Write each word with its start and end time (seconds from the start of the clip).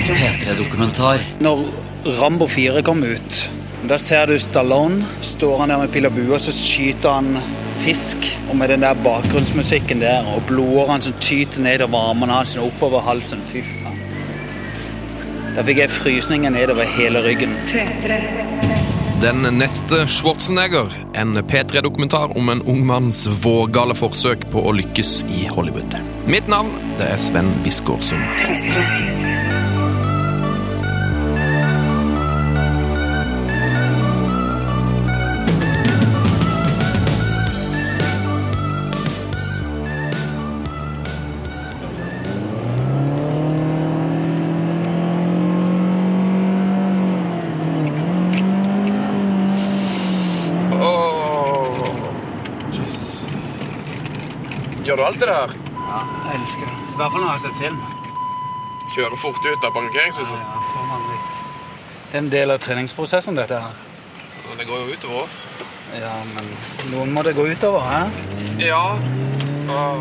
P3-dokumentar. 0.00 1.22
Når 1.40 1.66
Rambo 2.20 2.46
4 2.48 2.82
kom 2.86 3.02
ut, 3.04 3.38
da 3.88 3.98
ser 3.98 4.26
du 4.26 4.38
Stallone. 4.38 5.04
Står 5.20 5.58
han 5.60 5.72
der 5.72 5.78
med 5.78 5.92
pil 5.94 6.06
og 6.08 6.14
bue, 6.16 6.34
og 6.34 6.40
så 6.40 6.54
skyter 6.54 7.18
han 7.18 7.38
fisk. 7.84 8.26
Og 8.50 8.56
med 8.56 8.68
den 8.68 8.82
der 8.82 8.94
bakgrunnsmusikken 9.04 10.00
der, 10.00 10.26
og 10.34 10.42
blodårene 10.48 11.02
som 11.02 11.18
tyter 11.20 11.62
nedover 11.62 12.10
armene 12.10 12.32
hans 12.32 12.56
og 12.56 12.70
oppover 12.70 13.04
halsen. 13.06 13.42
Fy 13.46 13.62
faen. 13.66 14.02
Da 15.56 15.64
fikk 15.64 15.78
jeg 15.80 15.90
frysninger 15.90 16.52
nedover 16.52 16.84
hele 16.98 17.22
ryggen. 17.24 17.54
Den 19.22 19.46
neste 19.56 20.02
Schwarzenegger, 20.12 20.92
en 21.16 21.38
P3-dokumentar 21.38 22.36
om 22.36 22.50
en 22.52 22.60
ung 22.68 22.82
manns 22.86 23.22
vågale 23.44 23.96
forsøk 23.96 24.44
på 24.52 24.66
å 24.68 24.74
lykkes 24.76 25.22
i 25.32 25.46
Hollywood. 25.48 25.96
Mitt 26.28 26.52
navn 26.52 26.76
det 27.00 27.08
er 27.14 27.22
Sven 27.22 27.48
Biskår 27.64 28.04
Sund. 28.04 29.25
Gjør 54.96 55.02
du 55.02 55.08
alltid 55.10 55.28
det 55.28 55.34
her? 55.36 55.50
Ja, 55.76 55.96
jeg 56.24 56.38
elsker 56.38 56.68
det. 56.70 56.74
I 56.88 56.94
hvert 56.96 57.12
fall 57.12 57.20
når 57.20 57.26
jeg 57.26 57.32
har 57.34 57.40
sett 57.42 57.56
film. 57.60 57.80
Kjører 58.94 59.18
fort 59.20 59.44
ut 59.44 59.64
av 59.68 59.72
parkeringshuset? 59.74 60.38
Ja, 60.40 60.60
får 60.70 60.86
man 60.88 61.02
litt. 61.10 61.40
Det 61.98 62.14
er 62.14 62.22
en 62.22 62.30
del 62.32 62.52
av 62.54 62.62
treningsprosessen, 62.64 63.36
dette 63.36 63.58
her. 63.60 63.74
Men 64.46 64.62
det 64.62 64.64
går 64.70 64.78
jo 64.80 64.94
utover 64.96 65.18
oss. 65.26 65.34
Ja, 66.00 66.14
men 66.30 66.48
noen 66.94 67.12
må 67.12 67.24
det 67.26 67.34
gå 67.36 67.44
utover, 67.44 67.84
hæ? 67.84 67.98
Ja. 68.64 68.80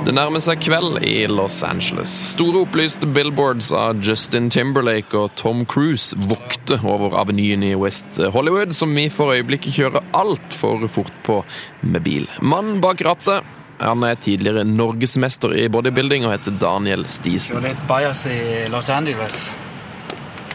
Det 0.07 0.13
nærmer 0.15 0.45
seg 0.45 0.63
kveld 0.63 1.01
i 1.03 1.25
Los 1.27 1.59
Angeles. 1.67 2.15
Store 2.29 2.63
opplyste 2.63 3.11
billboards 3.11 3.73
av 3.75 3.99
Justin 3.99 4.47
Timberlake 4.47 5.11
og 5.19 5.35
Tom 5.35 5.65
Cruise 5.67 6.15
vokter 6.31 6.87
over 6.87 7.19
avenyen 7.19 7.67
i 7.67 7.73
West 7.75 8.23
Hollywood, 8.31 8.71
som 8.79 8.95
vi 8.95 9.09
for 9.11 9.35
øyeblikket 9.35 9.75
kjører 9.75 10.07
altfor 10.15 10.87
fort 10.87 11.21
på 11.27 11.41
med 11.83 12.07
bil. 12.07 12.31
Mannen 12.39 12.79
bak 12.79 13.03
rattet 13.03 13.43
han 13.79 14.03
er 14.07 14.15
tidligere 14.15 14.63
norgesmester 14.67 15.53
i 15.57 15.67
bodybuilding 15.69 16.25
og 16.25 16.31
heter 16.37 16.55
Daniel 16.61 17.03
Det 17.03 17.11
Stisen. 17.11 17.57
var 17.59 17.69
litt 17.69 17.87
bias 17.89 18.25
i 18.31 18.39
Los 18.71 18.89
Angeles. 18.89 19.49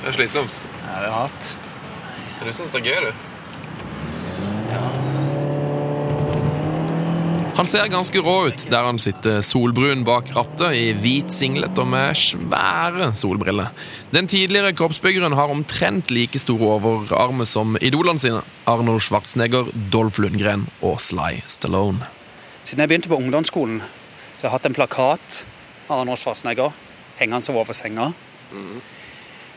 Det 0.00 0.08
er 0.08 0.16
slitsomt. 0.16 0.60
Ja, 0.86 1.00
det 1.00 1.08
er 1.10 1.16
hardt. 1.18 1.50
Du 2.40 2.52
syns 2.52 2.70
det 2.72 2.80
er 2.80 2.88
gøy, 2.88 3.10
du? 3.10 3.26
Han 7.60 7.66
ser 7.68 7.90
ganske 7.92 8.20
rå 8.24 8.34
ut 8.48 8.62
der 8.72 8.86
han 8.86 8.96
sitter 9.02 9.42
solbrun 9.44 10.00
bak 10.06 10.30
rattet 10.32 10.72
i 10.78 10.84
hvit 10.96 11.34
singlet 11.34 11.76
og 11.82 11.90
med 11.92 12.16
svære 12.16 13.10
solbriller. 13.20 13.68
Den 14.14 14.30
tidligere 14.30 14.72
kroppsbyggeren 14.78 15.36
har 15.36 15.52
omtrent 15.52 16.08
like 16.14 16.40
store 16.40 16.70
overarmer 16.78 17.44
som 17.50 17.76
idolene 17.82 18.22
sine. 18.22 18.40
Arnold 18.70 19.02
Schwarzenegger, 19.04 19.68
Dolph 19.92 20.22
Lundgren 20.24 20.64
og 20.80 21.02
Sly 21.04 21.42
Stallone. 21.50 22.08
Siden 22.70 22.84
jeg 22.84 22.88
begynte 22.88 23.08
på 23.10 23.16
ungdomsskolen, 23.18 23.80
så 23.82 24.44
har 24.44 24.46
jeg 24.46 24.52
hatt 24.52 24.66
en 24.68 24.74
plakat 24.76 25.38
av 25.88 26.04
Arnold 26.04 26.20
Schwarzenegger 26.22 26.70
hengende 27.18 27.50
over 27.58 27.74
senga. 27.74 28.04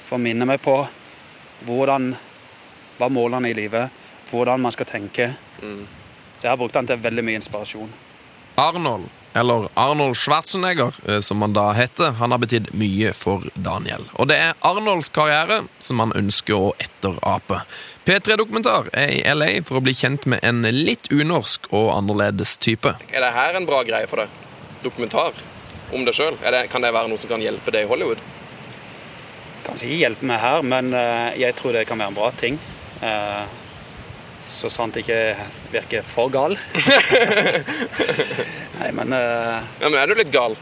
For 0.08 0.18
å 0.18 0.22
minne 0.24 0.48
meg 0.50 0.64
på 0.66 0.74
hvordan 1.68 2.08
hva 2.98 3.10
målene 3.14 3.52
i 3.52 3.54
livet, 3.54 3.94
hvordan 4.32 4.66
man 4.66 4.74
skal 4.74 4.90
tenke. 4.90 5.28
Så 5.62 6.48
jeg 6.48 6.50
har 6.56 6.58
brukt 6.58 6.74
den 6.74 6.90
til 6.90 7.04
veldig 7.06 7.28
mye 7.28 7.38
inspirasjon. 7.38 7.94
Arnold, 8.56 9.10
eller 9.34 9.70
Arnold 9.74 10.18
Schwarzenegger, 10.18 10.94
eh, 11.08 11.20
som 11.20 11.42
han 11.42 11.54
da 11.54 11.72
heter, 11.74 12.12
han 12.20 12.32
har 12.32 12.42
betydd 12.44 12.70
mye 12.78 13.14
for 13.18 13.48
Daniel. 13.56 14.06
Og 14.14 14.30
det 14.30 14.38
er 14.38 14.60
Arnolds 14.62 15.10
karriere 15.14 15.64
som 15.82 16.04
han 16.04 16.14
ønsker 16.18 16.54
å 16.54 16.74
etterape. 16.78 17.64
P3-dokumentar 18.06 18.92
er 18.94 19.16
i 19.16 19.24
LA 19.34 19.64
for 19.66 19.80
å 19.80 19.84
bli 19.86 19.96
kjent 19.98 20.28
med 20.30 20.44
en 20.46 20.62
litt 20.68 21.10
unorsk 21.10 21.72
og 21.72 21.94
annerledes 21.96 22.58
type. 22.62 22.94
Er 23.10 23.26
det 23.26 23.34
her 23.34 23.58
en 23.58 23.66
bra 23.70 23.82
greie 23.88 24.10
for 24.12 24.22
deg? 24.22 24.38
Dokumentar 24.84 25.34
om 25.96 26.06
deg 26.06 26.14
sjøl? 26.18 26.38
Kan 26.70 26.86
det 26.86 26.94
være 26.94 27.10
noe 27.10 27.22
som 27.22 27.32
kan 27.32 27.42
hjelpe 27.42 27.74
deg 27.74 27.88
i 27.88 27.90
Hollywood? 27.90 28.22
Kanskje 29.64 29.88
ikke 29.88 30.02
hjelpe 30.02 30.28
meg 30.30 30.42
her, 30.44 30.62
men 30.68 30.94
eh, 30.94 31.42
jeg 31.42 31.56
tror 31.58 31.74
det 31.74 31.88
kan 31.90 31.98
være 31.98 32.12
en 32.12 32.18
bra 32.20 32.30
ting. 32.38 32.60
Eh, 33.02 33.60
Så 34.44 34.70
sant 34.72 34.98
ikke 35.00 35.18
virker 35.72 36.04
for 36.06 36.32
gal. 36.34 36.58
Nei, 38.82 38.92
men 38.92 39.16
uh, 39.16 39.64
Ja, 39.80 39.88
men 39.88 39.98
Er 40.02 40.12
du 40.12 40.16
litt 40.20 40.34
gal? 40.34 40.58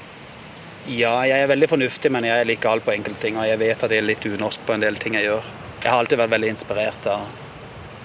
Ja, 0.90 1.14
jeg 1.30 1.44
er 1.44 1.50
veldig 1.50 1.70
fornuftig, 1.70 2.10
men 2.14 2.26
jeg 2.26 2.42
er 2.42 2.48
litt 2.50 2.62
gal 2.62 2.82
på 2.82 2.94
enkelte 2.94 3.22
ting. 3.26 3.38
Og 3.38 3.46
jeg 3.46 3.60
vet 3.62 3.84
at 3.86 3.94
jeg 3.94 4.02
er 4.02 4.08
litt 4.08 4.26
unorsk 4.26 4.66
på 4.66 4.78
en 4.78 4.86
del 4.86 4.98
ting 5.02 5.18
jeg 5.18 5.28
gjør. 5.30 5.46
Jeg 5.82 5.90
har 5.90 6.02
alltid 6.02 6.22
vært 6.22 6.34
veldig 6.34 6.52
inspirert 6.54 7.08
av, 7.10 7.28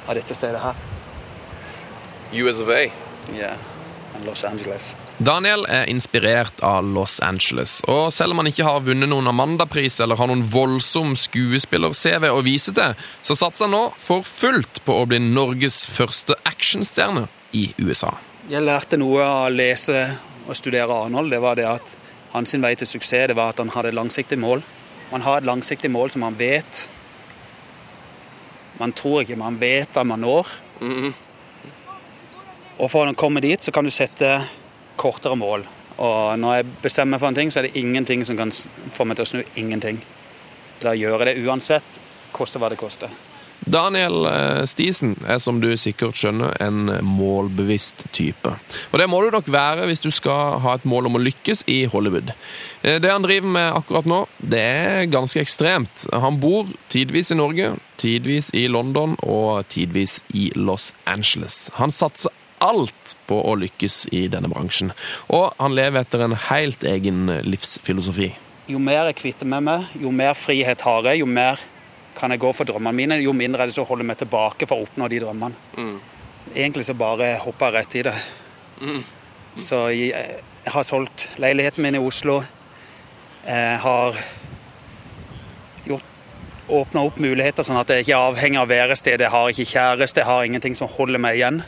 av 0.07 0.17
dette 0.17 0.37
stedet 0.37 0.61
her. 0.65 0.85
US 2.37 2.61
of 2.65 2.73
A. 2.73 2.83
Ja, 3.37 3.55
Los 4.25 4.45
Angeles. 4.49 4.95
Daniel 5.16 5.62
er 5.72 5.87
inspirert 5.88 6.59
av 6.60 6.84
Los 6.84 7.21
Angeles, 7.25 7.78
og 7.88 8.10
selv 8.12 8.34
om 8.34 8.43
han 8.43 8.50
ikke 8.50 8.66
har 8.66 8.82
vunnet 8.84 9.09
noen 9.09 9.31
Amanda-pris 9.31 9.97
eller 10.04 10.19
har 10.21 10.28
noen 10.28 10.43
voldsom 10.53 11.15
skuespiller-CV 11.16 12.27
å 12.28 12.43
vise 12.44 12.75
til, 12.77 12.93
så 13.25 13.37
satser 13.38 13.65
han 13.65 13.72
nå 13.72 13.81
for 13.97 14.27
fullt 14.28 14.82
på 14.84 14.93
å 14.93 15.06
bli 15.09 15.22
Norges 15.25 15.87
første 15.88 16.37
actionstjerne 16.44 17.25
i 17.56 17.71
USA. 17.81 18.12
Jeg 18.50 18.60
lærte 18.66 18.99
noe 19.00 19.22
av 19.25 19.47
å 19.47 19.54
lese 19.54 20.03
og 20.44 20.53
studere 20.59 21.00
Arnold. 21.06 21.33
Det 21.33 21.41
var 21.41 21.56
det 21.56 21.65
at 21.71 21.97
hans 22.34 22.53
vei 22.60 22.75
til 22.77 22.93
suksess 22.93 23.31
det 23.33 23.38
var 23.41 23.54
at 23.54 23.65
han 23.65 23.72
hadde 23.72 23.94
et 23.94 23.97
langsiktig 23.97 24.37
mål. 24.38 24.60
Man 25.15 25.25
har 25.25 25.41
et 25.41 25.48
langsiktig 25.48 25.88
mål 25.97 26.12
som 26.12 26.27
man 26.27 26.37
vet 26.37 26.88
Man 28.77 28.93
tror 28.93 29.22
ikke 29.22 29.38
man 29.41 29.56
vet 29.56 29.97
at 29.97 30.04
man 30.04 30.21
når. 30.21 30.50
Og 32.77 32.91
for 32.93 33.09
å 33.09 33.16
komme 33.16 33.41
dit, 33.41 33.56
så 33.56 33.72
kan 33.72 33.87
du 33.87 33.91
sette 33.94 34.28
kortere 34.97 35.37
mål. 35.39 35.67
Og 35.97 36.39
når 36.41 36.59
jeg 36.59 36.73
bestemmer 36.83 37.21
for 37.21 37.33
en 37.33 37.39
ting, 37.39 37.53
så 37.53 37.62
er 37.62 37.69
det 37.69 37.81
ingenting 37.81 38.25
som 38.25 38.37
kan 38.37 38.53
få 38.93 39.07
meg 39.09 39.17
til 39.17 39.25
å 39.25 39.31
snu 39.31 39.45
ingenting. 39.57 40.03
Da 40.83 40.93
gjør 40.97 41.25
jeg 41.25 41.31
det 41.31 41.47
uansett, 41.49 42.03
koste 42.37 42.61
hva 42.61 42.69
det 42.73 42.81
koster. 42.81 43.12
Daniel 43.67 44.27
eh, 44.29 44.65
Stisen 44.69 45.17
er 45.27 45.41
som 45.43 45.59
du 45.62 45.71
sikkert 45.81 46.19
skjønner 46.21 46.55
en 46.62 46.91
målbevisst 47.03 48.05
type. 48.15 48.53
Og 48.93 49.01
det 49.01 49.09
må 49.11 49.23
du 49.25 49.31
nok 49.34 49.49
være 49.51 49.89
hvis 49.89 50.05
du 50.05 50.11
skal 50.15 50.61
ha 50.62 50.77
et 50.77 50.87
mål 50.87 51.09
om 51.09 51.19
å 51.19 51.23
lykkes 51.25 51.65
i 51.73 51.81
Hollywood. 51.91 52.31
Eh, 52.83 53.01
Det 53.03 53.11
han 53.11 53.25
driver 53.25 53.55
med 53.57 53.73
akkurat 53.81 54.07
nå, 54.07 54.21
det 54.39 54.63
er 54.63 55.11
ganske 55.11 55.41
ekstremt. 55.43 56.07
Han 56.13 56.39
bor 56.43 56.69
tidvis 56.93 57.33
i 57.33 57.41
Norge, 57.41 57.73
tidvis 57.99 58.53
i 58.55 58.67
London 58.69 59.17
og 59.25 59.67
tidvis 59.73 60.21
i 60.37 60.51
Los 60.55 60.93
Angeles. 61.09 61.71
Han 61.81 61.91
satser 61.91 62.34
alt 62.65 63.17
på 63.28 63.39
å 63.43 63.55
lykkes 63.59 64.06
i 64.17 64.27
denne 64.33 64.50
bransjen. 64.53 64.93
Og 65.28 65.53
han 65.59 65.77
lever 65.77 66.03
etter 66.03 66.25
en 66.25 66.37
helt 66.49 66.84
egen 66.87 67.31
livsfilosofi. 67.47 68.33
Jo 68.67 68.81
mer 68.83 69.06
jeg 69.11 69.21
kvitter 69.21 69.47
med 69.47 69.67
meg, 69.67 69.91
jo 70.00 70.11
mer 70.11 70.34
frihet 70.34 70.81
har 70.83 71.06
jeg, 71.11 71.22
jo 71.22 71.28
mer 71.31 71.61
kan 72.16 72.33
jeg 72.33 72.41
gå 72.43 72.50
for 72.56 72.69
drømmene 72.69 72.97
mine, 72.97 73.19
jo 73.22 73.34
mindre 73.37 73.62
er 73.62 73.71
det 73.71 73.77
som 73.77 73.87
holder 73.87 74.09
meg 74.09 74.19
tilbake 74.19 74.66
for 74.69 74.81
å 74.81 74.87
oppnå 74.87 75.09
de 75.12 75.21
drømmene. 75.22 75.55
Egentlig 76.55 76.87
så 76.89 76.97
bare 76.97 77.34
hopper 77.43 77.69
jeg 77.69 77.77
rett 77.77 77.97
i 78.00 78.05
det. 78.09 78.16
Så 79.62 79.87
jeg, 79.93 80.27
har 80.66 80.84
solgt 80.84 81.28
leiligheten 81.39 81.84
min 81.84 81.95
i 81.95 82.03
Oslo. 82.03 82.41
Jeg 83.47 83.78
har 83.84 84.19
gjort, 85.87 86.12
åpna 86.66 87.04
opp 87.07 87.21
muligheter 87.22 87.66
sånn 87.66 87.78
at 87.78 87.92
jeg 87.92 88.07
ikke 88.07 88.16
er 88.16 88.31
avhengig 88.33 88.60
av 88.60 88.71
værestedet. 88.72 89.27
Jeg 89.28 89.34
har 89.36 89.53
ikke 89.53 89.71
kjæreste, 89.71 90.22
jeg 90.22 90.31
har 90.31 90.48
ingenting 90.48 90.75
som 90.78 90.91
holder 90.91 91.22
meg 91.22 91.39
igjen. 91.39 91.63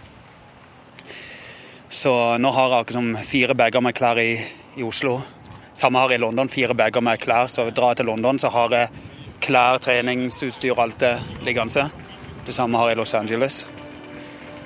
Så 1.91 2.13
nå 2.39 2.51
har 2.53 2.69
jeg 2.69 2.85
akkurat 2.85 3.25
fire 3.25 3.55
bager 3.57 3.81
med 3.81 3.97
klær 3.97 4.21
i, 4.21 4.37
i 4.77 4.85
Oslo. 4.85 5.19
Samme 5.73 6.03
har 6.03 6.13
jeg 6.13 6.21
i 6.21 6.25
London, 6.27 6.49
fire 6.53 6.77
bager 6.77 7.01
med 7.01 7.21
klær. 7.23 7.49
Så 7.49 7.65
drar 7.71 7.95
jeg 7.95 8.03
til 8.03 8.11
London, 8.13 8.39
så 8.39 8.53
har 8.53 8.75
jeg 8.77 8.91
klær, 9.41 9.81
treningsutstyr, 9.81 10.77
alt 10.77 11.01
det 11.01 11.17
liggende. 11.47 11.89
Det 12.45 12.55
samme 12.55 12.79
har 12.79 12.91
jeg 12.91 12.99
i 12.99 13.01
Los 13.01 13.15
Angeles. 13.15 13.67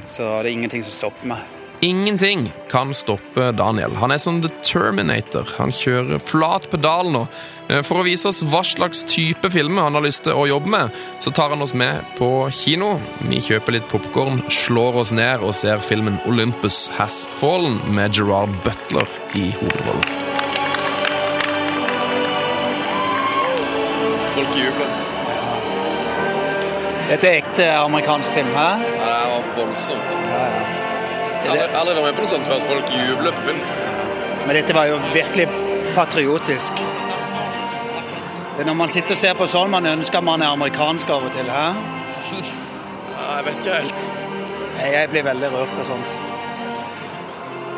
Så 0.06 0.22
det 0.42 0.50
er 0.50 0.54
ingenting 0.56 0.82
som 0.82 0.98
stopper 0.98 1.34
meg. 1.34 1.61
Ingenting 1.84 2.52
kan 2.70 2.94
stoppe 2.94 3.52
Daniel. 3.52 3.96
Han 3.96 4.10
er 4.14 4.18
som 4.18 4.36
The 4.42 4.48
Terminator. 4.62 5.48
Han 5.58 5.72
kjører 5.74 6.20
flat 6.22 6.68
pedal 6.70 7.08
nå. 7.10 7.24
Eh, 7.66 7.80
For 7.82 7.98
å 7.98 8.04
vise 8.06 8.28
oss 8.30 8.44
hva 8.46 8.60
slags 8.62 9.00
type 9.10 9.50
filmer 9.50 9.88
han 9.88 9.98
har 9.98 10.04
lyst 10.04 10.22
til 10.28 10.38
å 10.38 10.44
jobbe 10.46 10.70
med, 10.70 10.92
så 11.18 11.32
tar 11.34 11.50
han 11.50 11.64
oss 11.66 11.74
med 11.74 11.98
på 12.20 12.28
kino. 12.54 12.92
Vi 13.26 13.40
kjøper 13.42 13.74
litt 13.74 13.88
popkorn, 13.90 14.44
slår 14.46 15.00
oss 15.02 15.10
ned 15.10 15.42
og 15.42 15.56
ser 15.58 15.82
filmen 15.82 16.20
Olympus 16.30 16.84
Has 17.00 17.24
Fallen 17.26 17.80
med 17.90 18.14
Gerard 18.14 18.54
Butler 18.62 19.10
i 19.42 19.48
hovedrollen. 19.50 20.06
Folk 24.36 24.54
jubler. 24.54 24.94
Dette 27.10 27.26
er 27.26 27.42
ekte 27.42 27.66
amerikansk 27.82 28.30
film, 28.38 28.54
hæ? 28.54 28.70
Ja, 28.86 29.10
det 29.10 29.34
var 29.34 29.52
voldsomt. 29.58 30.16
Ja, 30.30 30.46
ja. 30.46 30.91
Jeg 31.44 31.50
har 31.50 31.58
aldri- 31.58 31.78
aldri 31.80 31.94
vært 31.94 32.04
med 32.04 32.14
på 32.14 32.22
noe 32.22 32.30
sånt 32.30 32.46
før, 32.46 32.56
at 32.56 32.62
folk 32.62 32.90
jubler 32.96 33.32
på 33.32 33.40
film. 33.46 33.60
Men 34.46 34.56
dette 34.56 34.74
var 34.74 34.86
jo 34.86 34.98
virkelig 35.14 35.48
patriotisk. 35.94 36.72
Det 38.56 38.60
er 38.60 38.64
når 38.68 38.74
man 38.76 38.88
sitter 38.88 39.14
og 39.14 39.18
ser 39.18 39.34
på 39.34 39.46
sånn 39.48 39.70
man 39.70 39.86
ønsker 39.86 40.20
man 40.22 40.42
er 40.42 40.46
amerikansk 40.52 41.08
av 41.10 41.24
og 41.24 41.32
til, 41.32 41.48
hæ? 41.50 41.66
Ja, 43.12 43.36
jeg 43.36 43.44
vet 43.44 43.56
ikke 43.56 43.74
helt. 43.74 44.10
Jeg 44.82 45.10
blir 45.10 45.22
veldig 45.22 45.50
rørt 45.52 45.78
av 45.78 45.86
sånt. 45.86 46.16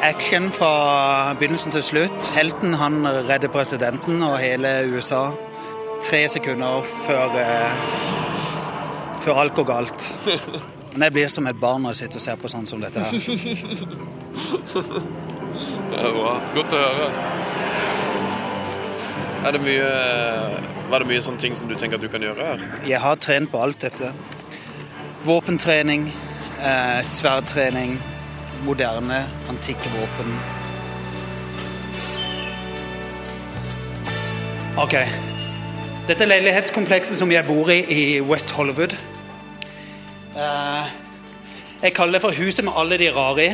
Action 0.03 0.51
fra 0.53 1.35
begynnelsen 1.39 1.73
til 1.73 1.83
slutt. 1.83 2.31
Helten 2.35 2.75
han 2.75 3.07
redder 3.29 3.49
presidenten 3.49 4.23
og 4.23 4.39
hele 4.39 4.75
USA 4.93 5.31
tre 6.05 6.29
sekunder 6.29 6.83
før, 7.07 7.37
eh, 7.41 7.71
før 9.25 9.41
alt 9.45 9.55
går 9.55 9.65
galt. 9.65 10.11
Men 10.95 11.03
jeg 11.09 11.13
blir 11.13 11.29
som 11.29 11.47
et 11.51 11.59
barn 11.61 11.83
når 11.83 11.91
jeg 11.91 12.05
sitter 12.05 12.21
og 12.21 12.23
ser 12.23 12.37
på 12.39 12.49
sånn 12.53 12.67
som 12.71 12.83
dette 12.83 13.03
her. 13.03 13.11
Det 15.55 15.99
er 16.01 16.13
bra. 16.15 16.31
Godt 16.55 16.75
å 16.75 16.79
høre. 16.81 17.09
Er 19.45 19.55
det 19.55 19.61
mye 19.63 19.89
Var 20.91 21.03
det 21.03 21.09
mye 21.09 21.23
sånne 21.23 21.41
ting 21.43 21.55
som 21.59 21.69
du 21.71 21.75
tenker 21.79 21.99
at 21.99 22.03
du 22.03 22.09
kan 22.11 22.23
gjøre 22.23 22.47
her? 22.49 22.65
Jeg 22.89 23.01
har 23.03 23.19
trent 23.23 23.51
på 23.51 23.61
alt 23.63 23.81
dette. 23.83 24.11
Våpentrening, 25.25 26.09
eh, 26.61 27.01
sverdtrening, 27.07 27.97
moderne, 28.67 29.25
antikke 29.51 29.91
våpen. 29.95 30.35
Ok. 34.79 34.95
Dette 36.09 36.29
leilighetskomplekset 36.29 37.19
som 37.19 37.33
jeg 37.33 37.47
bor 37.49 37.71
i 37.73 37.81
i 37.89 38.21
West 38.21 38.51
Hollywood. 38.59 38.97
Eh, 40.37 40.87
jeg 41.83 41.95
kaller 41.95 42.19
det 42.19 42.23
for 42.25 42.35
huset 42.35 42.65
med 42.65 42.73
alle 42.77 42.99
de 42.99 43.11
rare 43.15 43.45
i. 43.47 43.51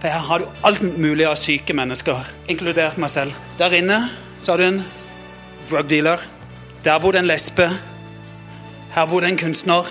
For 0.00 0.08
her 0.08 0.26
har 0.28 0.38
du 0.38 0.46
alt 0.64 0.82
mulig 0.98 1.26
av 1.28 1.36
syke 1.36 1.74
mennesker, 1.76 2.20
inkludert 2.48 2.98
meg 2.98 3.10
selv. 3.12 3.36
Der 3.58 3.74
inne 3.76 4.02
så 4.40 4.52
har 4.52 4.58
du 4.62 4.64
en 4.64 4.82
drug 5.70 5.88
dealer. 5.90 6.22
Der 6.84 6.98
bor 6.98 7.12
det 7.12 7.20
en 7.20 7.28
lesbe. 7.28 7.68
Her 8.94 9.06
bor 9.06 9.20
det 9.20 9.30
en 9.30 9.36
kunstner. 9.38 9.88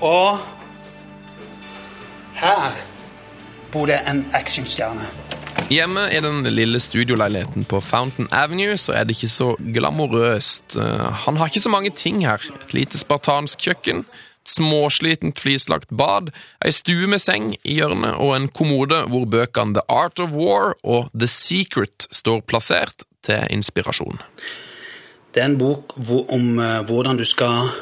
Og 0.00 0.38
her 2.34 2.74
bor 3.72 3.86
det 3.86 4.00
en 4.10 4.26
actionstjerne. 4.34 5.06
Hjemme 5.70 6.08
i 6.12 6.20
den 6.20 6.42
lille 6.52 6.80
studioleiligheten 6.80 7.64
på 7.64 7.80
Fountain 7.80 8.28
Avenue 8.32 8.76
så 8.78 8.92
er 8.92 9.06
det 9.06 9.14
ikke 9.16 9.30
så 9.32 9.54
glamorøst. 9.74 10.76
Eh, 10.76 11.12
Han 11.24 11.36
har 11.36 11.46
ikke 11.46 11.60
så 11.60 11.70
mange 11.72 11.90
ting 11.90 12.26
her. 12.26 12.42
Et 12.66 12.74
lite 12.74 12.98
spartansk 12.98 13.58
kjøkken, 13.58 14.04
et 14.44 14.52
småslitent 14.52 15.40
flislagt 15.40 15.88
bad, 15.88 16.30
ei 16.64 16.72
stue 16.72 17.08
med 17.08 17.22
seng 17.22 17.54
i 17.62 17.78
hjørnet 17.78 18.18
og 18.20 18.34
en 18.36 18.48
kommode 18.52 19.00
hvor 19.08 19.24
bøkene 19.30 19.78
The 19.78 19.84
Art 19.88 20.20
of 20.20 20.36
War 20.36 20.76
og 20.82 21.08
The 21.16 21.28
Secret 21.30 22.08
står 22.12 22.44
plassert 22.44 23.06
til 23.24 23.40
inspirasjon. 23.50 24.20
Det 25.32 25.42
er 25.42 25.48
en 25.48 25.58
bok 25.58 25.96
om 25.96 26.60
eh, 26.60 26.82
hvordan 26.86 27.18
du 27.18 27.24
skal 27.24 27.72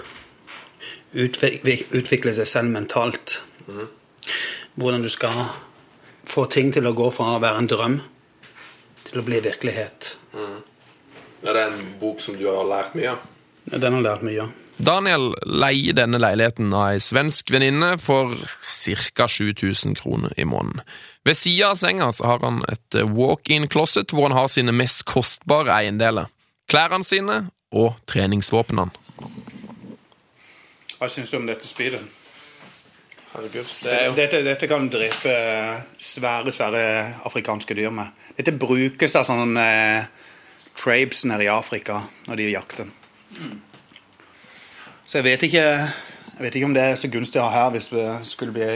utvikle 1.12 2.32
deg 2.32 2.46
selv 2.48 2.70
mentalt. 2.72 3.42
Hvordan 4.78 5.02
du 5.02 5.10
skal 5.12 5.34
få 6.24 6.46
ting 6.48 6.72
til 6.72 6.86
å 6.88 6.94
gå 6.96 7.10
fra 7.12 7.34
å 7.34 7.42
være 7.42 7.60
en 7.60 7.68
drøm 7.68 7.98
til 9.10 9.20
å 9.20 9.26
bli 9.26 9.42
virkelighet. 9.44 10.14
Er 11.42 11.58
det 11.58 11.66
en 11.66 11.94
bok 12.00 12.22
som 12.24 12.38
du 12.38 12.46
har 12.48 12.64
lært 12.70 12.96
mye 12.96 13.12
av? 13.12 13.26
Den 13.66 13.98
har 13.98 14.06
lært 14.06 14.24
mye 14.24 14.46
av. 14.46 14.61
Daniel 14.82 15.29
leier 15.46 15.94
denne 15.94 16.19
leiligheten 16.19 16.73
av 16.75 16.88
ei 16.90 17.00
svensk 17.02 17.52
venninne 17.55 17.93
for 18.02 18.32
ca. 19.14 19.29
7000 19.31 19.94
kroner 20.00 20.34
i 20.37 20.46
måneden. 20.49 20.82
Ved 21.23 21.38
sida 21.38 21.69
av 21.70 21.79
senga 21.79 22.08
så 22.12 22.26
har 22.26 22.43
han 22.43 22.64
et 22.73 22.99
walk-in 23.14 23.69
closet 23.70 24.11
hvor 24.11 24.26
han 24.26 24.34
har 24.34 24.50
sine 24.50 24.75
mest 24.75 25.05
kostbare 25.06 25.70
eiendeler. 25.76 26.26
Klærne 26.67 27.06
sine 27.06 27.38
og 27.70 27.94
treningsvåpnene. 28.11 28.90
Hva 30.99 31.11
syns 31.11 31.31
du 31.31 31.38
om 31.38 31.46
dette 31.46 31.69
spydet? 31.70 32.02
Herregud, 33.32 33.69
Dette, 34.19 34.43
dette 34.44 34.69
kan 34.69 34.90
drepe 34.93 35.37
svære, 35.96 36.52
svære 36.52 36.82
afrikanske 37.25 37.79
dyr 37.79 37.94
med. 37.94 38.11
Dette 38.37 38.52
brukes 38.52 39.14
av 39.17 39.25
sånne 39.25 39.62
eh, 39.62 40.32
trabes 40.76 41.23
nede 41.31 41.46
i 41.46 41.52
Afrika 41.55 42.02
når 42.26 42.43
de 42.43 42.50
jakter. 42.50 42.90
Så 45.12 45.20
jeg 45.20 45.26
vet 45.26 45.42
ikke 45.44 45.62
jeg 46.32 46.40
vet 46.46 46.54
ikke 46.56 46.64
om 46.70 46.72
det 46.72 46.82
er 46.88 46.94
så 46.96 47.08
gunstig 47.12 47.36
å 47.36 47.44
ha 47.44 47.66
her 47.66 47.72
hvis 47.74 47.90
det 47.92 48.04
skulle 48.24 48.54
bli, 48.54 48.68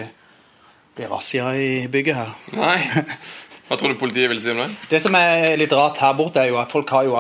bli 0.99 1.07
razzia 1.09 1.47
i 1.57 1.87
bygget 1.89 2.19
her. 2.19 2.35
Nei. 2.53 2.77
Hva 3.67 3.79
tror 3.81 3.95
du 3.95 3.97
politiet 3.99 4.29
vil 4.29 4.43
si 4.45 4.53
om 4.53 4.61
det? 4.61 4.67
Det 4.91 5.01
som 5.01 5.17
er 5.17 5.57
litt 5.57 5.73
rart 5.73 5.97
her 6.05 6.13
borte, 6.19 6.43
er 6.45 6.53
jo 6.53 6.59
at 6.61 6.71
folk 6.71 6.93
har 6.93 7.09
jo 7.09 7.17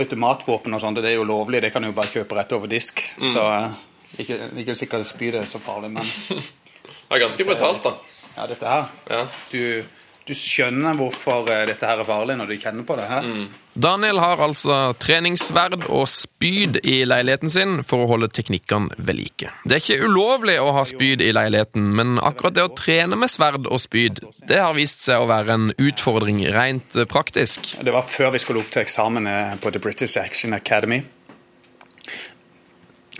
automatvåpen 0.00 0.72
og 0.72 0.80
sånt. 0.80 0.96
og 0.96 1.04
Det 1.04 1.12
er 1.12 1.18
jo 1.18 1.28
lovlig, 1.28 1.60
det 1.62 1.70
kan 1.74 1.84
du 1.84 1.90
jo 1.90 1.98
bare 1.98 2.08
kjøpe 2.10 2.38
rett 2.40 2.56
over 2.56 2.72
disk. 2.72 3.04
Så 3.20 3.44
eh, 3.44 3.76
ikke, 4.24 4.40
ikke 4.64 4.78
sikkert 4.80 5.06
spydet 5.06 5.42
er 5.44 5.50
så 5.52 5.60
farlig, 5.62 5.92
men 5.98 6.08
Det 7.06 7.14
er 7.14 7.22
ganske 7.22 7.44
brutalt, 7.46 7.84
da. 7.84 7.92
ja, 8.40 8.48
dette 8.50 8.72
her 8.72 8.88
Ja. 9.12 9.20
du, 9.52 9.84
du 10.26 10.34
skjønner 10.34 10.96
hvorfor 10.98 11.46
eh, 11.52 11.62
dette 11.68 11.86
her 11.86 12.00
er 12.02 12.08
farlig 12.08 12.34
når 12.38 12.50
du 12.50 12.56
kjenner 12.58 12.86
på 12.86 12.96
det 12.98 13.06
her. 13.06 13.26
Daniel 13.78 14.18
har 14.18 14.40
altså 14.42 14.94
treningssverd 14.98 15.84
og 15.84 16.06
spyd 16.10 16.80
i 16.82 16.96
leiligheten 17.06 17.52
sin 17.52 17.76
for 17.86 18.02
å 18.02 18.08
holde 18.10 18.30
teknikkene 18.34 18.96
ved 18.98 19.20
like. 19.20 19.52
Det 19.62 19.76
er 19.76 19.84
ikke 19.84 20.08
ulovlig 20.08 20.56
å 20.58 20.72
ha 20.74 20.82
spyd 20.88 21.22
i 21.22 21.30
leiligheten, 21.36 21.92
men 21.98 22.16
akkurat 22.18 22.56
det 22.56 22.66
å 22.66 22.74
trene 22.74 23.18
med 23.20 23.30
sverd 23.30 23.68
og 23.70 23.78
spyd, 23.82 24.24
det 24.50 24.58
har 24.64 24.74
vist 24.74 25.06
seg 25.06 25.22
å 25.22 25.30
være 25.30 25.54
en 25.54 25.70
utfordring 25.76 26.42
rent 26.56 26.98
eh, 26.98 27.06
praktisk. 27.06 27.76
Det 27.78 27.94
var 27.94 28.08
før 28.10 28.34
vi 28.34 28.42
skulle 28.42 28.64
opp 28.64 28.72
til 28.74 28.82
eksamen 28.82 29.30
eh, 29.30 29.56
på 29.62 29.70
The 29.70 29.82
British 29.82 30.18
Action 30.18 30.58
Academy. 30.58 31.04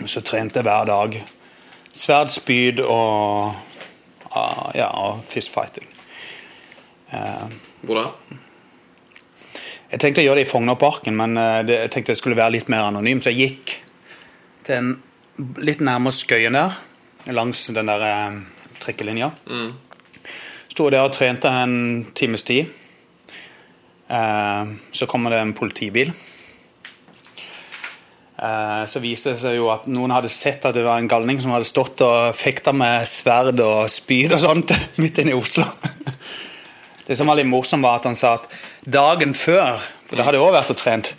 Så 0.03 0.21
trente 0.21 0.59
jeg 0.59 0.67
hver 0.67 0.91
dag. 0.91 1.21
Sverd, 1.97 2.29
spyd 2.29 2.83
og 2.83 3.55
ah, 4.35 4.67
ja, 4.75 4.91
og 4.91 5.23
fistfighting. 5.31 5.87
Hvor 7.09 7.99
da? 8.01 8.05
Jeg 9.87 10.01
tenkte 10.03 10.19
å 10.19 10.25
gjøre 10.25 10.41
det 10.41 10.47
i 10.47 10.49
Fognerparken, 10.49 11.15
men 11.15 11.39
eh, 11.39 11.61
det, 11.67 11.79
jeg 11.85 11.91
tenkte 11.93 12.11
det 12.11 12.19
skulle 12.19 12.39
være 12.39 12.57
litt 12.57 12.71
mer 12.71 12.89
anonym, 12.89 13.21
så 13.23 13.31
jeg 13.31 13.51
gikk 13.53 13.75
til 14.67 14.75
en 14.75 14.89
litt 15.63 15.83
nærmere 15.85 16.17
Skøyen 16.17 16.57
der, 16.57 16.75
langs 17.31 17.61
den 17.71 17.87
der 17.87 18.03
eh, 18.03 18.41
trikkelinja. 18.83 19.31
Sto 20.73 20.89
der 20.91 21.07
og 21.07 21.13
trente 21.15 21.51
en 21.63 21.77
times 22.17 22.43
tid. 22.47 22.67
Eh, 24.11 24.73
så 24.91 25.07
kommer 25.07 25.31
det 25.31 25.39
en 25.45 25.55
politibil. 25.55 26.11
Eh, 28.37 28.83
så 28.91 29.01
viste 29.01 29.33
det 29.33 29.41
seg 29.41 29.55
jo 29.57 29.71
at 29.71 29.87
noen 29.87 30.11
hadde 30.13 30.29
sett 30.29 30.67
at 30.67 30.75
det 30.75 30.83
var 30.85 30.99
en 30.99 31.07
galning 31.09 31.39
som 31.41 31.55
hadde 31.55 31.69
stått 31.69 32.03
og 32.05 32.35
fekta 32.37 32.75
med 32.75 33.07
sverd 33.09 33.63
og 33.63 33.87
spyd 33.89 34.35
og 34.35 34.43
sånt 34.43 34.75
midt 35.01 35.23
inne 35.23 35.31
i 35.31 35.39
Oslo. 35.39 35.65
Det 37.07 37.15
som 37.15 37.29
var 37.29 37.39
litt 37.39 37.47
morsomt, 37.47 37.85
var 37.85 38.01
at 38.01 38.07
han 38.09 38.17
sa 38.19 38.33
at 38.35 38.49
dagen 38.83 39.31
før, 39.37 39.79
for 40.09 40.19
det 40.19 40.25
hadde 40.27 40.39
jeg 40.39 40.43
også 40.43 40.57
vært 40.57 40.73
og 40.73 40.79
trent, 40.81 41.13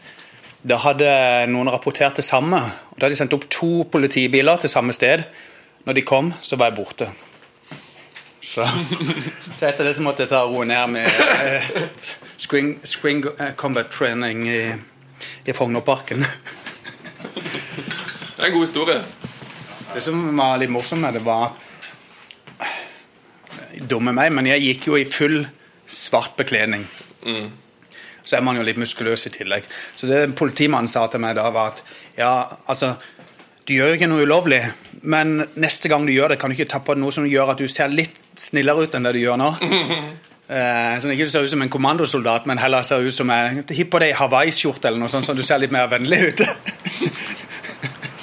da 0.69 0.77
hadde 0.83 1.13
noen 1.49 1.71
rapportert 1.73 2.19
det 2.19 2.27
samme. 2.27 2.61
Og 2.93 2.99
da 2.99 3.07
hadde 3.07 3.15
de 3.15 3.21
sendt 3.23 3.37
opp 3.37 3.47
to 3.53 3.87
politibiler 3.89 4.61
til 4.61 4.73
samme 4.73 4.93
sted. 4.93 5.25
Når 5.87 5.97
de 5.97 6.05
kom, 6.05 6.35
så 6.45 6.59
var 6.61 6.69
jeg 6.69 6.77
borte. 6.77 7.09
Så, 8.45 8.67
så 9.59 9.69
etter 9.69 9.87
det 9.87 9.95
så 9.97 10.05
måtte 10.05 10.27
jeg 10.27 10.33
ta 10.33 10.43
roen 10.45 10.69
ned 10.73 10.93
med 10.93 11.09
eh, 11.09 11.73
spring, 12.37 12.75
spring 12.85 13.25
eh, 13.39 13.55
combat 13.57 13.89
training 13.93 14.45
i, 14.49 14.63
i 15.49 15.57
Frognerparken. 15.57 16.25
Det 18.37 18.45
er 18.45 18.51
en 18.51 18.57
god 18.59 18.67
historie. 18.67 19.01
Det 19.95 20.05
som 20.05 20.21
var 20.37 20.61
litt 20.61 20.73
morsomt 20.73 21.01
med 21.07 21.17
det, 21.17 21.25
var 21.25 21.57
Dumme 23.89 24.11
meg, 24.11 24.33
men 24.35 24.49
jeg 24.49 24.65
gikk 24.65 24.89
jo 24.89 24.97
i 24.99 25.05
full 25.07 25.45
svart 25.89 26.37
bekledning. 26.37 26.87
Så 28.25 28.37
er 28.37 28.45
man 28.45 28.59
jo 28.61 28.65
litt 28.67 28.79
muskuløs 28.81 29.27
i 29.31 29.33
tillegg. 29.33 29.67
Så 29.97 30.09
det 30.11 30.27
politimannen 30.37 30.91
sa 30.93 31.07
til 31.09 31.23
meg 31.25 31.37
da, 31.39 31.49
var 31.55 31.73
at 31.73 31.83
ja, 32.19 32.33
altså 32.67 32.97
Du 33.69 33.75
gjør 33.75 33.95
ikke 33.99 34.09
noe 34.09 34.25
ulovlig, 34.25 34.63
men 35.05 35.43
neste 35.61 35.91
gang 35.93 36.07
du 36.07 36.13
gjør 36.15 36.33
det, 36.33 36.39
kan 36.41 36.49
du 36.49 36.57
ikke 36.57 36.71
ta 36.73 36.79
på 36.81 36.95
deg 36.97 37.03
noe 37.03 37.13
som 37.13 37.27
gjør 37.29 37.53
at 37.53 37.61
du 37.61 37.69
ser 37.69 37.93
litt 37.93 38.17
snillere 38.39 38.87
ut 38.87 38.95
enn 38.97 39.05
det 39.05 39.13
du 39.19 39.21
gjør 39.21 39.37
nå. 39.41 39.51
Eh, 40.49 40.95
sånn 40.97 41.13
Ikke 41.13 41.27
ser 41.29 41.45
ut 41.45 41.51
som 41.53 41.61
en 41.61 41.69
kommandosoldat, 41.69 42.47
men 42.49 42.57
heller 42.57 42.81
ser 42.87 43.05
ut 43.05 43.13
som 43.13 43.29
en 43.29 43.59
Hipp 43.69 43.91
på 43.93 44.01
deg 44.01 44.15
hawaiiskjorte 44.17 44.89
eller 44.89 45.03
noe 45.03 45.13
sånt, 45.13 45.27
så 45.29 45.35
du 45.37 45.43
ser 45.45 45.61
litt 45.61 45.75
mer 45.75 45.91
vennlig 45.93 46.23
ut. 46.31 46.41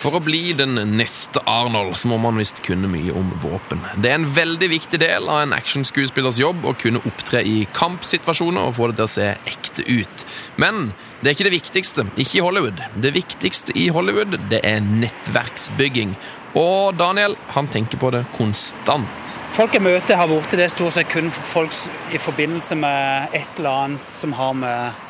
For 0.05 0.19
å 0.19 0.21
bli 0.21 0.51
den 0.53 0.77
neste 0.99 1.41
Arnold 1.49 1.95
så 1.97 2.11
må 2.11 2.19
man 2.21 2.37
visst 2.37 2.59
kunne 2.61 2.85
mye 2.91 3.09
om 3.17 3.31
våpen. 3.41 3.79
Det 3.97 4.11
er 4.11 4.19
en 4.19 4.27
veldig 4.35 4.67
viktig 4.69 4.99
del 5.01 5.25
av 5.25 5.39
en 5.41 5.55
actionskuespillers 5.57 6.37
jobb 6.43 6.67
å 6.69 6.75
kunne 6.77 7.01
opptre 7.09 7.41
i 7.41 7.55
kampsituasjoner 7.73 8.67
og 8.67 8.75
få 8.77 8.91
det 8.91 8.99
til 8.99 9.07
å 9.07 9.13
se 9.15 9.31
ekte 9.49 9.85
ut. 9.89 10.25
Men 10.61 10.91
det 11.23 11.31
er 11.31 11.33
ikke 11.33 11.47
det 11.47 11.55
viktigste, 11.55 12.05
ikke 12.21 12.37
i 12.37 12.43
Hollywood. 12.45 12.83
Det 13.01 13.15
viktigste 13.15 13.73
i 13.81 13.87
Hollywood, 13.95 14.37
det 14.51 14.59
er 14.61 14.85
nettverksbygging. 14.85 16.13
Og 16.61 16.93
Daniel, 17.01 17.33
han 17.55 17.71
tenker 17.73 17.97
på 17.97 18.13
det 18.13 18.27
konstant. 18.37 19.33
Folk 19.57 19.73
jeg 19.73 19.87
møter 19.87 20.21
her 20.21 20.29
borte, 20.29 20.59
det 20.61 20.69
stort 20.69 20.93
sett 20.99 21.09
kun 21.09 21.33
folk 21.33 21.73
i 22.13 22.21
forbindelse 22.21 22.77
med 22.77 23.33
et 23.33 23.57
eller 23.57 23.87
annet 23.87 24.13
som 24.21 24.37
har 24.37 24.53
med 24.61 25.01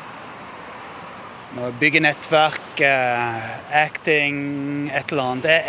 bygge 1.80 2.00
nettverk, 2.04 2.80
eh, 2.80 3.46
acting, 3.84 4.90
et 4.94 5.12
eller 5.12 5.22
annet. 5.22 5.44
Jeg, 5.44 5.62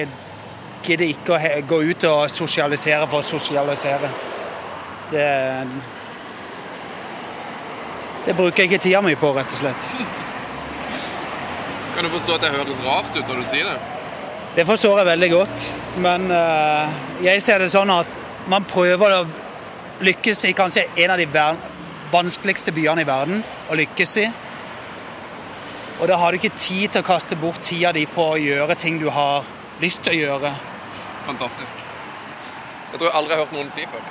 jeg 0.00 0.08
gidder 0.86 1.12
ikke 1.12 1.36
å 1.36 1.62
gå 1.68 1.80
ut 1.90 2.04
og 2.08 2.30
sosialisere 2.32 3.06
for 3.10 3.22
å 3.22 3.30
sosialisere. 3.34 4.10
Det 5.10 5.30
Det 8.20 8.34
bruker 8.36 8.62
jeg 8.62 8.68
ikke 8.68 8.82
tida 8.84 9.00
mi 9.00 9.14
på, 9.16 9.30
rett 9.32 9.48
og 9.48 9.58
slett. 9.62 9.86
Kan 11.96 12.04
du 12.04 12.10
forstå 12.12 12.34
at 12.36 12.42
det 12.44 12.50
høres 12.52 12.82
rart 12.84 13.16
ut 13.16 13.24
når 13.24 13.40
du 13.40 13.46
sier 13.48 13.64
det? 13.64 13.78
Det 14.58 14.66
forstår 14.68 15.00
jeg 15.00 15.08
veldig 15.08 15.30
godt, 15.32 15.70
men 16.04 16.26
eh, 16.34 16.98
jeg 17.24 17.42
ser 17.42 17.62
det 17.64 17.70
sånn 17.72 17.90
at 17.94 18.18
man 18.50 18.66
prøver 18.68 19.14
å 19.16 19.24
lykkes 20.04 20.44
i 20.50 20.52
kanskje 20.56 20.84
en 21.00 21.14
av 21.14 21.20
de 21.20 21.26
vanskeligste 22.12 22.74
byene 22.76 23.04
i 23.04 23.08
verden 23.08 23.40
å 23.70 23.78
lykkes 23.80 24.16
i. 24.20 24.26
Og 26.00 26.08
da 26.08 26.16
har 26.16 26.32
du 26.32 26.38
ikke 26.40 26.56
tid 26.56 26.88
til 26.88 27.02
å 27.02 27.06
kaste 27.06 27.36
bort 27.36 27.60
tida 27.64 27.92
di 27.92 28.06
på 28.08 28.24
å 28.32 28.38
gjøre 28.40 28.76
ting 28.80 28.96
du 29.00 29.10
har 29.12 29.44
lyst 29.82 30.00
til 30.04 30.14
å 30.14 30.20
gjøre. 30.20 30.52
Fantastisk. 31.26 31.76
Jeg 32.92 32.98
tror 32.98 33.10
jeg 33.10 33.16
aldri 33.18 33.36
har 33.36 33.42
hørt 33.44 33.52
noen 33.52 33.68
si 33.70 33.84
før. 33.86 34.06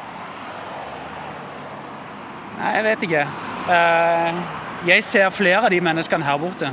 Nei, 2.59 2.75
jeg 2.75 2.85
vet 2.85 3.07
ikke. 3.09 3.25
Eh, 3.73 4.41
Jeg 4.87 5.03
ser 5.03 5.29
flere 5.35 5.65
av 5.65 5.69
de 5.73 5.81
menneskene 5.83 6.23
her 6.23 6.37
borte. 6.39 6.69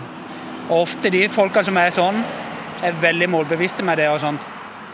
Og 0.69 0.85
ofte 0.85 1.11
de 1.11 1.25
folka 1.29 1.63
som 1.67 1.77
er 1.77 1.91
sånn, 1.91 2.21
er 2.87 3.01
veldig 3.03 3.29
målbevisste 3.33 3.83
med 3.83 3.99
det 3.99 4.07
og 4.13 4.21
sånt. 4.23 4.47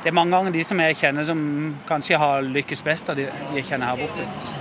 Det 0.02 0.08
er 0.08 0.16
mange 0.16 0.32
ganger 0.32 0.52
de 0.54 0.64
som 0.64 0.80
jeg 0.80 0.96
kjenner 0.96 1.26
som 1.28 1.42
kanskje 1.88 2.18
har 2.18 2.42
lykkes 2.42 2.82
best 2.82 3.10
av 3.12 3.16
de 3.16 3.28
jeg 3.28 3.68
kjenner 3.68 3.92
her 3.92 4.00
borte. 4.00 4.51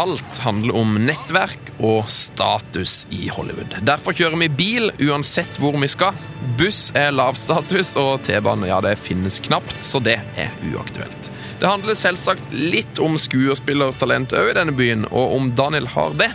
Alt 0.00 0.38
handler 0.38 0.76
om 0.80 0.94
nettverk 1.04 1.74
og 1.84 2.06
status 2.08 3.02
i 3.12 3.26
Hollywood. 3.28 3.74
Derfor 3.84 4.16
kjører 4.16 4.40
vi 4.40 4.46
bil 4.48 4.88
uansett 5.10 5.58
hvor 5.60 5.76
vi 5.76 5.90
skal. 5.92 6.16
Buss 6.56 6.86
er 6.96 7.12
lavstatus, 7.12 7.90
og 8.00 8.22
T-bane 8.24 8.70
ja, 8.70 8.78
det 8.80 8.94
finnes 8.96 9.36
knapt, 9.44 9.74
så 9.84 10.00
det 10.00 10.16
er 10.40 10.56
uaktuelt. 10.70 11.28
Det 11.60 11.68
handler 11.68 11.98
selvsagt 12.00 12.48
litt 12.54 13.02
om 13.04 13.20
skuespillertalent 13.20 14.32
òg 14.40 14.54
i 14.54 14.56
denne 14.62 14.72
byen, 14.72 15.04
og 15.10 15.36
om 15.36 15.52
Daniel 15.58 15.90
har 15.92 16.16
det. 16.16 16.30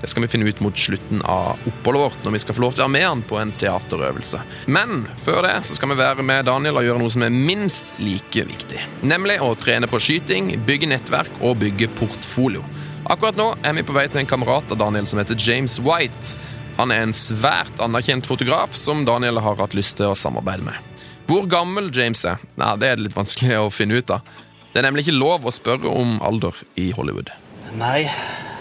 Det 0.00 0.08
skal 0.08 0.24
vi 0.24 0.32
finne 0.32 0.48
ut 0.48 0.64
mot 0.64 0.80
slutten 0.80 1.20
av 1.28 1.60
oppholdet 1.68 2.00
vårt 2.06 2.22
når 2.24 2.38
vi 2.38 2.40
skal 2.46 2.56
få 2.56 2.64
lov 2.64 2.72
til 2.72 2.86
å 2.86 2.88
være 2.88 2.94
med 2.96 3.04
han 3.04 3.24
på 3.28 3.36
en 3.36 3.52
teaterøvelse. 3.52 4.40
Men 4.72 5.04
før 5.20 5.44
det 5.44 5.58
så 5.68 5.76
skal 5.76 5.92
vi 5.92 6.00
være 6.00 6.24
med 6.24 6.48
Daniel 6.48 6.80
og 6.80 6.88
gjøre 6.88 7.04
noe 7.04 7.12
som 7.12 7.28
er 7.28 7.36
minst 7.36 7.98
like 8.00 8.48
viktig. 8.48 8.80
Nemlig 9.04 9.42
å 9.44 9.52
trene 9.60 9.90
på 9.92 10.00
skyting, 10.00 10.54
bygge 10.64 10.94
nettverk 10.94 11.42
og 11.44 11.60
bygge 11.60 11.92
portfolio. 12.00 12.64
Akkurat 13.10 13.34
nå 13.34 13.48
er 13.66 13.72
vi 13.74 13.82
på 13.82 13.94
vei 13.96 14.04
til 14.06 14.20
en 14.20 14.28
kamerat 14.30 14.68
av 14.70 14.78
Daniel 14.78 15.06
som 15.10 15.18
heter 15.18 15.34
James 15.34 15.80
White. 15.82 16.36
Han 16.76 16.92
er 16.94 17.02
en 17.02 17.14
svært 17.16 17.80
anerkjent 17.82 18.28
fotograf 18.28 18.76
som 18.78 19.00
Daniel 19.02 19.40
har 19.42 19.56
hatt 19.58 19.72
lyst 19.74 19.96
til 19.98 20.12
å 20.12 20.14
samarbeide 20.14 20.62
med. 20.68 21.00
Hvor 21.26 21.48
gammel 21.50 21.88
James 21.90 22.22
er, 22.22 22.38
Nei, 22.54 22.68
det 22.78 22.86
er 22.86 23.00
det 23.00 23.08
litt 23.08 23.16
vanskelig 23.18 23.56
å 23.58 23.72
finne 23.74 23.98
ut 23.98 24.12
av. 24.14 24.22
Det 24.70 24.78
er 24.78 24.86
nemlig 24.86 25.08
ikke 25.08 25.16
lov 25.16 25.48
å 25.48 25.50
spørre 25.50 25.90
om 25.90 26.20
alder 26.22 26.60
i 26.78 26.92
Hollywood. 26.94 27.32
Nei, 27.80 28.04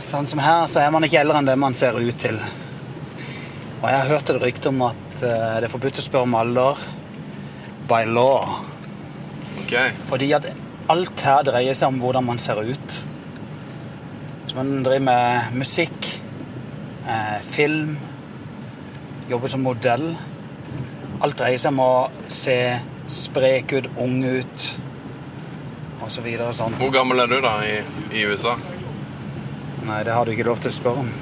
sånn 0.01 0.25
som 0.29 0.41
her 0.41 0.65
så 0.65 0.81
er 0.81 0.89
man 0.97 1.05
ikke 1.05 1.21
eldre 1.21 1.37
enn 1.43 1.51
det 1.51 1.57
man 1.61 1.77
ser 1.77 1.99
ut 2.01 2.17
til. 2.17 2.41
Og 3.83 3.85
jeg 3.85 3.99
har 3.99 4.09
hørt 4.15 4.33
et 4.33 4.41
rykte 4.41 4.73
om 4.73 4.81
at 4.87 5.19
eh, 5.19 5.59
det 5.61 5.69
er 5.69 5.75
forbudt 5.75 6.01
å 6.01 6.07
spørre 6.07 6.25
om 6.25 6.39
alder 6.41 6.81
by 7.91 8.01
law. 8.09 8.57
Fordi 10.09 10.33
at 10.33 10.49
alt 10.89 11.21
her 11.29 11.45
dreier 11.45 11.77
seg 11.77 11.93
om 11.93 12.01
hvordan 12.01 12.25
man 12.25 12.41
ser 12.41 12.65
ut. 12.65 12.99
Hvis 14.49 14.55
man 14.57 14.83
driver 14.83 14.99
med 14.99 15.41
musikk, 15.53 16.21
eh, 17.05 17.41
film, 17.41 17.97
jobber 19.29 19.47
som 19.47 19.61
modell 19.61 20.17
Alt 21.21 21.37
dreier 21.37 21.61
seg 21.61 21.75
om 21.75 21.81
å 21.83 22.09
se 22.33 22.55
sprek 23.05 23.73
ut, 23.73 23.89
ung 24.01 24.23
ut 24.25 24.63
og 26.01 26.09
så 26.09 26.23
videre 26.25 26.49
sånn. 26.57 26.73
Hvor 26.81 26.89
gammel 26.89 27.21
er 27.21 27.29
du 27.29 27.37
da 27.45 27.51
i, 27.61 27.75
i 28.09 28.25
USA? 28.25 28.55
Nei, 29.85 30.01
det 30.03 30.17
har 30.17 30.25
du 30.25 30.33
ikke 30.33 30.47
lov 30.49 30.63
til 30.63 30.71
å 30.71 30.77
spørre 30.79 31.03
om. 31.03 31.13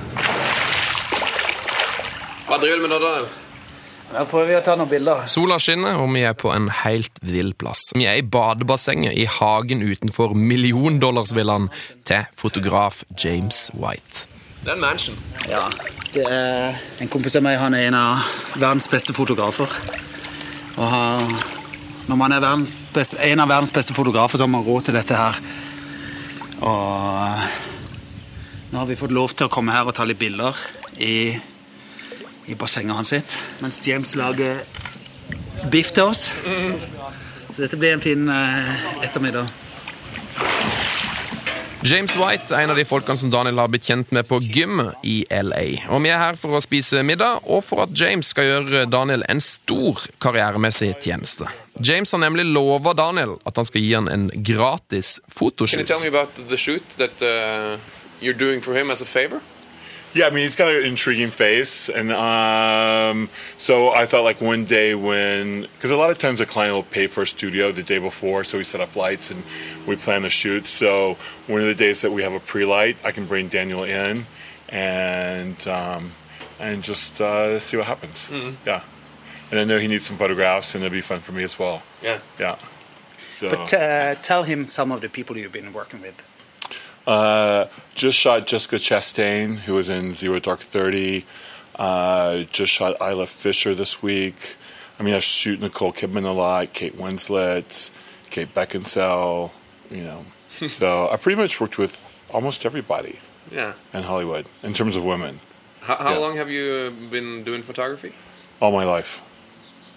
Hva 2.48 2.62
driver 2.64 2.80
du 2.80 2.88
med 2.88 2.96
nå, 2.96 3.02
Daniel? 3.04 3.28
Da 4.08 4.24
prøver 4.24 4.48
vi 4.48 4.56
å 4.56 4.64
ta 4.64 4.78
noen 4.80 4.90
bilder. 4.90 5.26
Sola 5.28 5.58
skinner, 5.60 6.00
og 6.00 6.08
vi 6.16 6.24
er 6.24 6.36
på 6.38 6.52
en 6.54 6.70
helt 6.84 7.20
vill 7.28 7.52
plass. 7.60 7.90
Vi 7.98 8.08
er 8.08 8.22
i 8.22 8.24
badebassenget 8.24 9.18
i 9.20 9.26
hagen 9.28 9.84
utenfor 9.84 10.36
milliondollarsvillaen 10.38 11.68
til 12.08 12.24
fotograf 12.40 13.04
James 13.20 13.68
White. 13.76 14.28
Det 14.64 14.72
er 14.72 14.78
en 14.78 14.82
mansion. 14.82 15.20
Ja, 15.48 15.66
det 16.14 16.24
er 16.28 16.80
En 17.00 17.12
kompis 17.12 17.36
av 17.38 17.44
meg 17.46 17.60
han 17.60 17.76
er 17.78 17.88
en 17.88 18.00
av 18.00 18.24
verdens 18.56 18.88
beste 18.92 19.14
fotografer. 19.14 19.72
Og 20.78 20.88
har, 20.92 21.28
når 22.08 22.20
man 22.20 22.36
er 22.36 22.48
beste, 22.96 23.20
en 23.22 23.44
av 23.44 23.52
verdens 23.52 23.76
beste 23.76 23.94
fotografer, 23.94 24.38
så 24.38 24.48
har 24.48 24.52
man 24.52 24.66
råd 24.66 24.88
til 24.88 24.98
dette 24.98 25.16
her. 25.16 25.40
Og 26.64 27.46
nå 28.72 28.80
har 28.82 28.90
vi 28.90 28.98
fått 29.00 29.16
lov 29.16 29.36
til 29.36 29.48
å 29.48 29.52
komme 29.52 29.76
her 29.76 29.88
og 29.88 29.96
ta 29.96 30.08
litt 30.08 30.20
bilder 30.20 30.58
i, 31.00 31.38
i 32.48 32.56
bassenget 32.56 32.96
hans 32.96 33.14
sitt. 33.14 33.38
Mens 33.60 33.80
James 33.88 34.16
lager 34.16 34.64
biff 35.72 35.92
til 35.92 36.04
oss. 36.04 36.28
Så 37.54 37.64
dette 37.64 37.80
blir 37.80 37.96
en 37.96 38.04
fin 38.04 38.28
eh, 38.30 38.76
ettermiddag. 39.04 39.48
James 41.88 42.16
White 42.18 42.56
er 42.56 42.66
en 42.66 42.72
av 42.74 42.80
de 42.80 42.84
folkene 42.90 43.20
som 43.20 43.30
Daniel 43.32 43.60
har 43.62 43.70
blitt 43.72 43.86
kjent 43.88 44.10
med 44.16 44.26
på 44.28 44.40
gym 44.42 44.82
i 45.08 45.22
LA. 45.30 45.64
Og 45.94 46.02
vi 46.04 46.10
er 46.12 46.20
her 46.20 46.40
for 46.40 46.58
å 46.58 46.62
spise 46.64 47.04
middag, 47.06 47.46
og 47.46 47.62
for 47.64 47.86
at 47.86 47.94
James 47.96 48.32
skal 48.34 48.50
gjøre 48.50 48.88
Daniel 48.90 49.24
en 49.30 49.42
stor 49.44 50.02
karrieremessig 50.24 50.96
tjeneste. 51.06 51.48
James 51.78 52.12
har 52.12 52.24
nemlig 52.26 52.48
lova 52.50 52.96
Daniel 52.98 53.38
at 53.46 53.62
han 53.62 53.70
skal 53.70 53.86
gi 53.86 53.94
han 53.94 54.10
en 54.10 54.26
gratis 54.34 55.20
fotoshoot. 55.30 55.86
tell 55.88 56.02
me 56.02 56.10
about 56.10 56.34
the 56.50 56.58
shoot 56.58 56.98
that 56.98 57.22
uh, 57.22 57.78
you're 58.20 58.38
doing 58.38 58.62
for 58.62 58.74
ham 58.74 58.90
som 58.96 59.06
en 59.06 59.14
favor? 59.14 59.46
Yeah, 60.14 60.28
I 60.28 60.30
mean, 60.30 60.44
he's 60.44 60.56
got 60.56 60.70
an 60.70 60.84
intriguing 60.84 61.30
face, 61.30 61.90
and 61.90 62.12
um, 62.12 63.30
so 63.58 63.92
I 63.92 64.06
thought 64.06 64.24
like 64.24 64.42
one 64.42 64.66
day 64.66 64.96
when, 64.96 65.62
because 65.62 65.92
a 65.92 65.98
lot 65.98 66.10
of 66.10 66.18
times 66.18 66.42
a 66.42 66.46
client 66.46 66.74
will 66.74 66.84
pay 66.84 67.08
for 67.08 67.22
a 67.22 67.28
studio 67.28 67.72
the 67.72 67.84
day 67.84 68.00
before, 68.00 68.44
so 68.44 68.58
we 68.58 68.64
set 68.64 68.82
up 68.82 68.96
lights 68.96 69.30
and 69.30 69.44
we 69.86 69.96
plan 69.96 70.24
the 70.24 70.30
shoot. 70.30 70.66
So 70.66 71.18
one 71.46 71.62
of 71.62 71.68
the 71.68 71.76
days 71.76 72.02
that 72.02 72.12
we 72.12 72.24
have 72.24 72.34
a 72.34 72.40
pre-light, 72.40 72.98
I 73.04 73.12
can 73.12 73.26
bring 73.26 73.48
Daniel 73.48 73.84
in 73.84 74.26
and 74.70 75.68
um, 75.68 76.12
and 76.60 76.84
just 76.84 77.22
uh, 77.22 77.60
see 77.60 77.78
what 77.78 77.86
happens. 77.86 78.30
Yeah, 78.66 78.82
and 79.52 79.60
I 79.60 79.66
know 79.66 79.78
he 79.78 79.88
needs 79.88 80.06
some 80.06 80.18
photographs, 80.18 80.74
and 80.74 80.84
it'll 80.84 80.94
be 80.94 81.02
fun 81.02 81.20
for 81.20 81.32
me 81.32 81.44
as 81.44 81.60
well. 81.60 81.84
Yeah. 82.02 82.20
Yeah. 82.40 82.56
So. 83.28 83.50
But 83.50 83.74
uh, 83.74 84.16
tell 84.16 84.44
him 84.44 84.68
some 84.68 84.92
of 84.92 85.02
the 85.02 85.10
people 85.10 85.38
you've 85.38 85.52
been 85.52 85.74
working 85.74 86.02
with. 86.02 86.24
Uh, 87.08 87.68
just 87.96 88.18
shot 88.20 88.46
Jessica 88.46 88.76
Chastain, 88.76 89.56
who 89.60 89.74
was 89.76 89.90
in 89.90 90.14
Zero 90.14 90.40
Dark 90.40 90.60
Thirty. 90.60 91.26
Uh, 91.76 92.44
just 92.44 92.72
shot 92.74 92.96
Isla 93.02 93.26
Fisher 93.28 93.74
this 93.74 94.02
week. 94.04 94.58
I 95.00 95.04
mean, 95.04 95.14
I 95.14 95.20
shoot 95.20 95.62
Nicole 95.62 95.94
Kidman 95.94 96.26
a 96.26 96.32
lot, 96.32 96.74
Kate 96.74 96.98
Winslet, 96.98 97.90
Kate 98.30 98.54
Beckinsale. 98.54 99.52
You 99.90 100.04
know, 100.04 100.26
so 100.68 101.10
I 101.10 101.16
pretty 101.16 101.40
much 101.42 101.62
worked 101.62 101.78
with 101.78 102.26
almost 102.34 102.66
everybody 102.66 103.20
Yeah. 103.52 103.74
in 103.94 104.04
Hollywood 104.04 104.48
in 104.64 104.74
terms 104.74 104.98
of 104.98 105.06
women 105.06 105.40
How, 105.82 105.96
how 105.96 106.12
Yeah. 106.12 106.18
long 106.18 106.36
have 106.36 106.50
you 106.50 106.92
been 107.10 107.44
doing 107.46 107.64
photography? 107.64 108.12
all 108.60 108.72
my 108.72 108.84
life. 108.84 109.22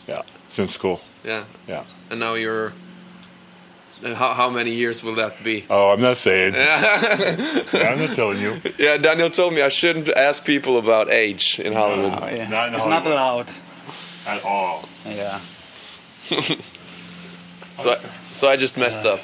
Yeah, 0.06 0.22
since 0.50 0.72
school. 0.74 1.00
Yeah. 1.24 1.44
Yeah. 1.66 1.84
And 2.10 2.20
now 2.20 2.34
you're. 2.34 2.72
And 4.04 4.14
How, 4.16 4.34
how 4.34 4.50
many 4.50 4.70
years 4.70 5.02
will 5.02 5.14
that 5.16 5.42
be? 5.44 5.64
Oh, 5.70 5.90
I'm 5.90 6.00
not 6.00 6.16
saying. 6.16 6.54
Yeah, 7.72 7.92
I'm 7.92 7.98
not 7.98 8.14
telling 8.16 8.40
you. 8.40 8.60
Yeah, 8.78 8.96
Daniel 8.96 9.30
told 9.30 9.54
me 9.54 9.62
I 9.62 9.68
shouldn't 9.68 10.08
ask 10.08 10.44
people 10.44 10.76
about 10.78 11.08
age 11.10 11.60
in 11.60 11.72
Hollywood. 11.72 12.12
Oh, 12.20 12.26
yeah. 12.28 12.48
Not 12.48 12.68
in 12.68 12.74
it's 12.74 12.86
not 12.86 13.06
allowed. 13.06 13.46
At 14.26 14.44
all. 14.44 14.84
Yeah. 15.06 15.38
So, 17.80 17.92
I, 17.92 17.96
so 17.96 18.48
I 18.48 18.56
just 18.56 18.76
messed 18.76 19.06
up. 19.06 19.20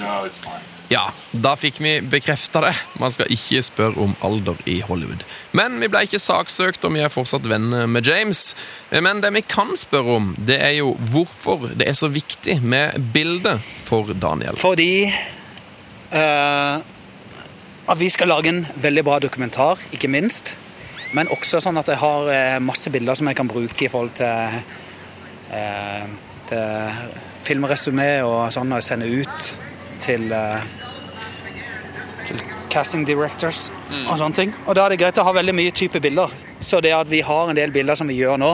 No, 0.00 0.24
it's 0.24 0.38
fine. 0.38 0.62
Ja, 0.94 1.08
da 1.32 1.56
fikk 1.58 1.80
vi 1.82 1.96
bekrefta 2.06 2.60
det. 2.62 2.74
Man 3.02 3.10
skal 3.10 3.32
ikke 3.34 3.62
spørre 3.66 3.98
om 4.04 4.12
alder 4.22 4.58
i 4.70 4.76
Hollywood. 4.86 5.24
Men 5.56 5.80
vi 5.82 5.88
ble 5.90 6.04
ikke 6.06 6.20
saksøkt, 6.22 6.84
og 6.86 6.94
vi 6.94 7.02
er 7.02 7.10
fortsatt 7.10 7.48
venner 7.50 7.88
med 7.90 8.06
James. 8.06 8.52
Men 8.92 9.22
det 9.24 9.32
vi 9.34 9.42
kan 9.42 9.72
spørre 9.80 10.18
om, 10.20 10.28
det 10.38 10.60
er 10.62 10.76
jo 10.78 10.92
hvorfor 11.10 11.66
det 11.74 11.88
er 11.90 11.98
så 11.98 12.12
viktig 12.14 12.60
med 12.62 13.10
bildet 13.14 13.64
for 13.88 14.12
Daniel. 14.14 14.60
Fordi 14.60 15.08
uh, 16.14 16.78
at 17.90 18.00
vi 18.00 18.12
skal 18.14 18.30
lage 18.30 18.54
en 18.54 18.62
veldig 18.86 19.04
bra 19.04 19.18
dokumentar, 19.26 19.82
ikke 19.90 20.12
minst. 20.12 20.54
Men 21.14 21.30
også 21.34 21.58
sånn 21.62 21.78
at 21.78 21.90
jeg 21.90 22.00
har 22.00 22.30
eh, 22.30 22.56
masse 22.62 22.90
bilder 22.90 23.14
som 23.18 23.28
jeg 23.30 23.38
kan 23.38 23.50
bruke 23.50 23.86
i 23.86 23.90
forhold 23.90 24.14
til, 24.18 24.56
uh, 25.50 26.06
til 26.50 27.04
filmresumé 27.46 28.08
og 28.26 28.48
sånn 28.54 28.72
og 28.72 28.82
jeg 28.82 28.88
sender 28.88 29.12
ut 29.22 29.52
til, 30.02 30.26
uh, 30.34 30.83
casting 32.74 33.06
directors 33.06 33.68
og 34.04 34.16
sånne 34.18 34.36
ting. 34.36 34.54
Og 34.66 34.74
da 34.76 34.86
er 34.86 34.94
det 34.94 35.00
greit 35.02 35.20
å 35.20 35.26
ha 35.26 35.34
veldig 35.36 35.54
mye 35.56 35.74
type 35.76 36.02
bilder. 36.02 36.32
Så 36.60 36.82
det 36.82 36.94
at 36.96 37.10
vi 37.10 37.22
har 37.24 37.50
en 37.50 37.58
del 37.58 37.72
bilder 37.74 37.98
som 37.98 38.10
vi 38.10 38.18
gjør 38.18 38.40
nå, 38.40 38.52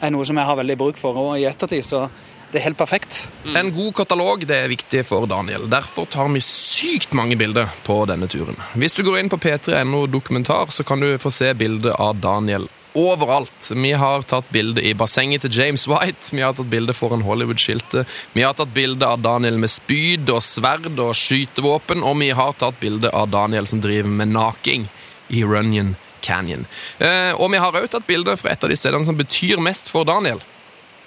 er 0.00 0.14
noe 0.14 0.26
som 0.26 0.38
jeg 0.38 0.46
har 0.48 0.58
veldig 0.58 0.78
bruk 0.78 0.98
for 1.00 1.18
og 1.18 1.36
i 1.38 1.46
ettertid. 1.48 1.84
Så 1.86 2.06
det 2.48 2.62
er 2.62 2.68
helt 2.70 2.78
perfekt. 2.78 3.26
En 3.56 3.72
god 3.74 3.92
katalog 3.98 4.46
det 4.48 4.56
er 4.62 4.72
viktig 4.72 5.04
for 5.08 5.28
Daniel. 5.28 5.66
Derfor 5.68 6.08
tar 6.08 6.30
vi 6.32 6.40
sykt 6.44 7.12
mange 7.18 7.36
bilder 7.36 7.68
på 7.84 8.00
denne 8.08 8.30
turen. 8.30 8.56
Hvis 8.78 8.96
du 8.96 9.04
går 9.04 9.20
inn 9.20 9.32
på 9.32 9.40
p3.no 9.42 10.06
dokumentar, 10.08 10.72
så 10.72 10.86
kan 10.86 11.02
du 11.02 11.10
få 11.20 11.32
se 11.34 11.52
bildet 11.58 11.92
av 11.98 12.16
Daniel 12.22 12.68
overalt. 12.92 13.70
Vi 13.74 13.92
har 13.92 14.22
tatt 14.22 14.48
bilde 14.54 14.82
i 14.82 14.94
bassenget 14.94 15.44
til 15.44 15.54
James 15.60 15.86
White, 15.90 16.30
vi 16.32 16.42
har 16.44 16.56
tatt 16.56 16.70
bilde 16.70 16.94
foran 16.96 17.24
Hollywood-skiltet, 17.26 18.08
vi 18.32 18.44
har 18.46 18.56
tatt 18.58 18.72
bilde 18.74 19.06
av 19.06 19.20
Daniel 19.24 19.58
med 19.60 19.72
spyd 19.72 20.30
og 20.32 20.42
sverd 20.44 20.90
og 20.96 21.14
skytevåpen, 21.18 22.02
og 22.02 22.18
vi 22.22 22.30
har 22.34 22.56
tatt 22.58 22.80
bilde 22.80 23.12
av 23.14 23.30
Daniel 23.32 23.68
som 23.70 23.82
driver 23.84 24.10
med 24.10 24.32
naking 24.34 24.88
i 25.28 25.44
Runyon 25.44 25.96
Canyon. 26.20 26.66
Eh, 26.98 27.32
og 27.36 27.52
vi 27.52 27.60
har 27.60 27.74
også 27.74 27.98
tatt 27.98 28.08
bilde 28.08 28.36
fra 28.36 28.52
et 28.52 28.64
av 28.64 28.72
de 28.72 28.78
stedene 28.78 29.06
som 29.06 29.18
betyr 29.18 29.62
mest 29.62 29.90
for 29.92 30.08
Daniel. 30.08 30.42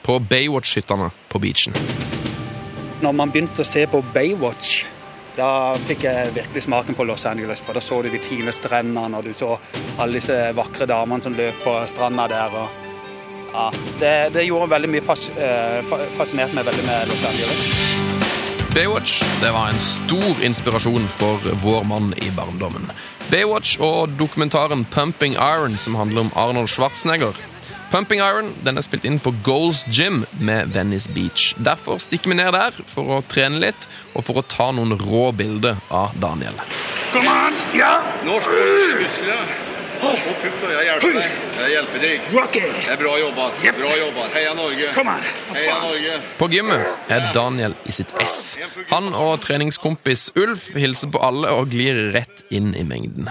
På 0.02 0.18
Baywatch-hyttene 0.20 1.12
på 1.30 1.42
beachen. 1.42 1.76
Når 3.02 3.14
man 3.18 3.34
begynte 3.34 3.62
å 3.62 3.68
se 3.68 3.84
på 3.90 4.02
Baywatch, 4.14 4.81
da 5.36 5.74
fikk 5.88 6.06
jeg 6.08 6.34
virkelig 6.36 6.66
smaken 6.66 6.98
på 6.98 7.06
Los 7.08 7.26
Angeles. 7.26 7.62
For 7.64 7.78
da 7.78 7.84
så 7.84 8.02
du 8.02 8.10
de 8.12 8.20
fine 8.20 8.54
strendene, 8.56 9.18
og 9.18 9.26
du 9.26 9.34
så 9.34 9.56
alle 9.98 10.20
disse 10.20 10.38
vakre 10.58 10.88
damene 10.90 11.24
som 11.24 11.36
løp 11.38 11.64
på 11.64 11.76
stranda 11.92 12.28
der. 12.32 12.58
Og, 12.62 12.80
ja, 13.52 13.68
det, 14.00 14.16
det 14.36 14.48
gjorde 14.48 14.72
veldig 14.72 14.92
mye 14.92 15.06
fas, 15.06 15.28
eh, 15.38 15.82
fascinert 16.18 16.56
meg 16.56 16.68
veldig 16.68 16.88
med 16.88 17.12
Los 17.12 17.28
Angeles. 17.32 18.10
Baywatch 18.72 19.20
det 19.42 19.50
var 19.52 19.68
en 19.68 19.82
stor 19.84 20.44
inspirasjon 20.48 21.08
for 21.12 21.44
vår 21.64 21.84
mann 21.84 22.14
i 22.24 22.32
barndommen. 22.32 22.88
Baywatch 23.32 23.76
og 23.84 24.14
dokumentaren 24.20 24.86
Pumping 24.92 25.36
Iron, 25.36 25.78
som 25.78 25.96
handler 26.00 26.28
om 26.28 26.32
Arnold 26.36 26.72
Schwarzenegger. 26.72 27.36
Pumping 27.92 28.22
Iron 28.24 28.54
den 28.64 28.80
er 28.80 28.86
spilt 28.86 29.04
inn 29.04 29.18
på 29.20 29.34
Goals 29.44 29.82
Gym 29.92 30.22
med 30.40 30.72
Venice 30.72 31.12
Beach. 31.12 31.50
Derfor 31.60 32.00
stikker 32.00 32.32
vi 32.32 32.38
ned 32.40 32.54
der 32.56 32.78
for 32.88 33.18
å 33.18 33.22
trene 33.28 33.60
litt 33.60 33.88
og 34.16 34.24
for 34.24 34.40
å 34.40 34.44
ta 34.48 34.70
noen 34.72 34.96
rå 34.96 35.26
bilder 35.36 35.76
av 35.92 36.16
Daniel. 36.24 36.56
Kom 37.12 37.28
muskler. 38.24 39.44
Opp 40.02 40.14
opp 40.14 40.62
då, 40.62 40.72
jag 40.74 40.86
hjälper 40.86 41.14
dig. 41.14 41.32
Jag 41.60 41.72
hjälper 41.72 42.00
dig. 42.00 42.22
Det 42.86 42.92
er 42.92 42.98
bra 42.98 43.20
jobbat. 43.20 43.62
Bra 43.62 43.98
jobbat. 43.98 44.34
Heja 44.34 44.54
Norge. 44.54 44.88
Heja 45.54 45.80
Norge. 45.82 46.20
På 46.38 46.48
gymmet 46.48 46.88
er 47.08 47.34
Daniel 47.34 47.76
i 47.84 47.92
sitt 47.92 48.16
ess. 48.24 48.58
Han 48.90 49.14
og 49.14 49.42
treningskompis 49.44 50.32
Ulf 50.36 50.72
hilser 50.76 51.12
på 51.12 51.22
alle 51.22 51.52
og 51.54 51.70
glir 51.76 52.08
rett 52.16 52.48
inn 52.50 52.72
i 52.76 52.88
mengden. 52.88 53.30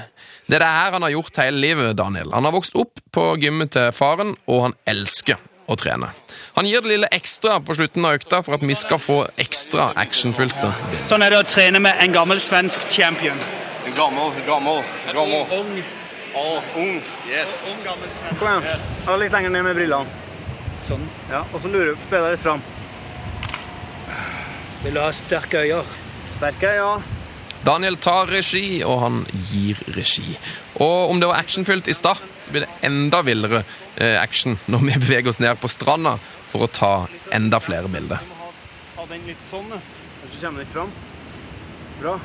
Det 0.50 0.56
er 0.58 0.64
det 0.64 0.68
her 0.74 0.94
han 0.96 1.04
har 1.06 1.12
gjort 1.14 1.36
hele 1.38 1.60
livet, 1.62 1.92
Daniel. 1.94 2.32
Han 2.34 2.46
har 2.48 2.50
vokst 2.50 2.74
opp 2.74 2.98
på 3.14 3.26
gymmet 3.38 3.70
til 3.76 3.92
faren, 3.94 4.32
og 4.50 4.64
han 4.64 4.72
elsker 4.90 5.38
å 5.70 5.76
trene. 5.78 6.08
Han 6.56 6.66
gir 6.66 6.82
det 6.82 6.90
lille 6.90 7.10
ekstra 7.14 7.60
på 7.62 7.76
slutten 7.78 8.02
av 8.08 8.16
økta 8.18 8.40
for 8.42 8.56
at 8.56 8.64
vi 8.66 8.74
skal 8.74 8.98
få 8.98 9.18
ekstra 9.38 9.92
actionfylte. 10.02 10.72
Sånn 11.06 11.22
er 11.22 11.30
det 11.30 11.38
å 11.44 11.46
trene 11.46 11.78
med 11.84 12.02
en 12.02 12.16
gammel 12.16 12.42
svensk 12.42 12.82
champion. 12.90 13.38
En 13.86 13.94
gammel, 13.94 14.34
gammel, 14.48 14.82
gammal. 15.14 15.46
Ja, 16.34 16.48
ung. 16.82 16.98
Yes. 17.30 17.54
Kom 18.40 18.50
igjen. 18.50 18.66
Ja, 19.06 19.16
litt 19.22 19.38
lenger 19.38 19.54
ned 19.54 19.68
med 19.68 19.78
brillene. 19.78 20.18
Sånn. 20.88 21.06
Ja, 21.30 21.44
og 21.52 21.62
så 21.62 21.70
lurer 21.70 21.94
du 21.94 22.02
på 22.10 22.18
deg 22.18 22.34
litt 22.34 22.42
fram. 22.42 22.66
Vil 24.82 24.98
du 24.98 25.02
ha 25.04 25.14
sterke 25.14 25.62
øyne? 25.62 25.86
Sterke, 26.34 26.74
ja. 26.80 26.92
Daniel 27.70 27.96
tar 28.02 28.26
regi, 28.26 28.80
og 28.82 28.96
han 29.04 29.18
gir 29.50 29.78
regi. 29.94 30.34
Og 30.82 31.12
om 31.12 31.20
det 31.22 31.28
var 31.30 31.38
actionfylt 31.38 31.86
i 31.86 31.94
stad, 31.94 32.18
så 32.42 32.50
blir 32.50 32.64
det 32.64 32.88
enda 32.88 33.20
villere 33.22 33.60
eh, 33.94 34.16
action 34.18 34.58
når 34.66 34.82
vi 34.88 34.96
beveger 35.04 35.30
oss 35.30 35.38
ned 35.38 35.60
på 35.60 35.70
stranda 35.70 36.16
for 36.50 36.66
å 36.66 36.70
ta 36.74 36.92
enda 37.36 37.60
flere 37.62 37.86
bilder. 37.92 38.18
Ha 38.96 39.06
den 39.12 39.22
litt 39.28 39.46
sånn, 39.46 39.70
så 39.70 40.32
kommer 40.32 40.48
den 40.50 40.64
litt 40.64 40.74
fram. 40.74 40.90
Bra. 42.00 42.18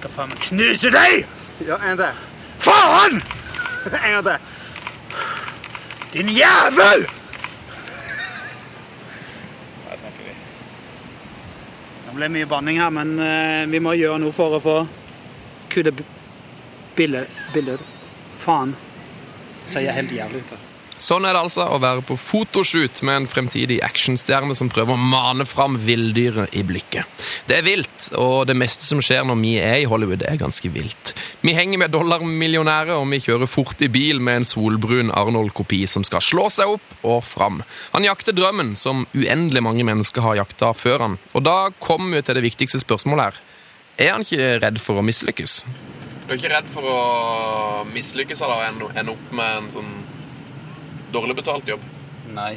Hva 0.00 0.14
faen, 0.14 0.36
knuse 0.46 0.94
deg! 0.94 1.26
Ja, 1.66 1.80
en 1.90 1.98
til. 1.98 2.26
Faen! 2.62 3.22
En 4.04 4.20
gang 4.20 4.26
til. 4.28 4.38
Din 6.14 6.30
jævel! 6.36 7.08
Det 12.10 12.16
ble 12.18 12.26
mye 12.34 12.46
banning 12.50 12.80
her, 12.82 12.90
men 12.90 13.12
eh, 13.22 13.68
vi 13.70 13.78
må 13.78 13.92
gjøre 13.94 14.18
noe 14.18 14.34
for 14.34 14.56
å 14.56 14.58
få 14.64 14.72
kudde 15.70 15.92
bildet. 16.98 17.84
Faen. 18.40 18.74
Det 19.62 19.70
Ser 19.70 19.94
helt 19.94 20.18
jævlig 20.18 20.42
ut 20.42 20.50
her. 20.56 20.69
Sånn 21.00 21.24
er 21.24 21.32
det 21.32 21.40
altså 21.40 21.64
å 21.64 21.78
være 21.80 22.02
på 22.04 22.14
fotoshoot 22.20 23.00
med 23.08 23.22
en 23.22 23.28
fremtidig 23.30 23.78
actionstjerne 23.84 24.52
som 24.56 24.68
prøver 24.68 24.92
å 24.92 25.00
mane 25.00 25.46
fram 25.48 25.78
villdyret 25.80 26.52
i 26.52 26.60
blikket. 26.66 27.08
Det 27.48 27.56
er 27.56 27.64
vilt, 27.64 28.10
og 28.20 28.44
det 28.50 28.56
meste 28.60 28.84
som 28.84 29.00
skjer 29.04 29.24
når 29.24 29.38
vi 29.40 29.54
er 29.62 29.78
i 29.80 29.88
Hollywood, 29.88 30.26
er 30.28 30.36
ganske 30.40 30.68
vilt. 30.74 31.14
Vi 31.40 31.54
henger 31.56 31.80
med 31.80 31.94
dollarmillionærer, 31.94 32.92
og 32.98 33.08
vi 33.14 33.22
kjører 33.24 33.48
fort 33.48 33.80
i 33.80 33.88
bil 33.88 34.20
med 34.20 34.42
en 34.42 34.48
solbrun 34.48 35.12
Arnold-kopi 35.16 35.86
som 35.88 36.04
skal 36.04 36.24
slå 36.24 36.50
seg 36.52 36.76
opp 36.76 37.08
og 37.08 37.24
fram. 37.24 37.62
Han 37.94 38.04
jakter 38.04 38.36
drømmen 38.36 38.76
som 38.76 39.06
uendelig 39.16 39.64
mange 39.64 39.88
mennesker 39.88 40.26
har 40.26 40.42
jakta 40.42 40.74
før 40.76 41.06
han. 41.06 41.18
Og 41.32 41.48
da 41.48 41.70
kommer 41.80 42.18
vi 42.18 42.26
til 42.28 42.36
det 42.36 42.44
viktigste 42.44 42.84
spørsmålet 42.84 43.30
her. 43.30 43.42
Er 44.00 44.14
han 44.18 44.24
ikke 44.24 44.60
redd 44.60 44.84
for 44.84 45.00
å 45.00 45.04
mislykkes? 45.04 45.62
Du 46.26 46.34
er 46.34 46.38
ikke 46.38 46.52
redd 46.52 46.68
for 46.70 46.86
å 46.86 47.00
mislykkes 47.90 48.44
eller 48.44 48.68
ende 48.70 49.16
opp 49.16 49.32
med 49.34 49.56
en 49.56 49.70
sånn 49.72 49.92
dårlig 51.12 51.36
betalt 51.38 51.68
jobb? 51.68 51.82
Nei. 52.34 52.54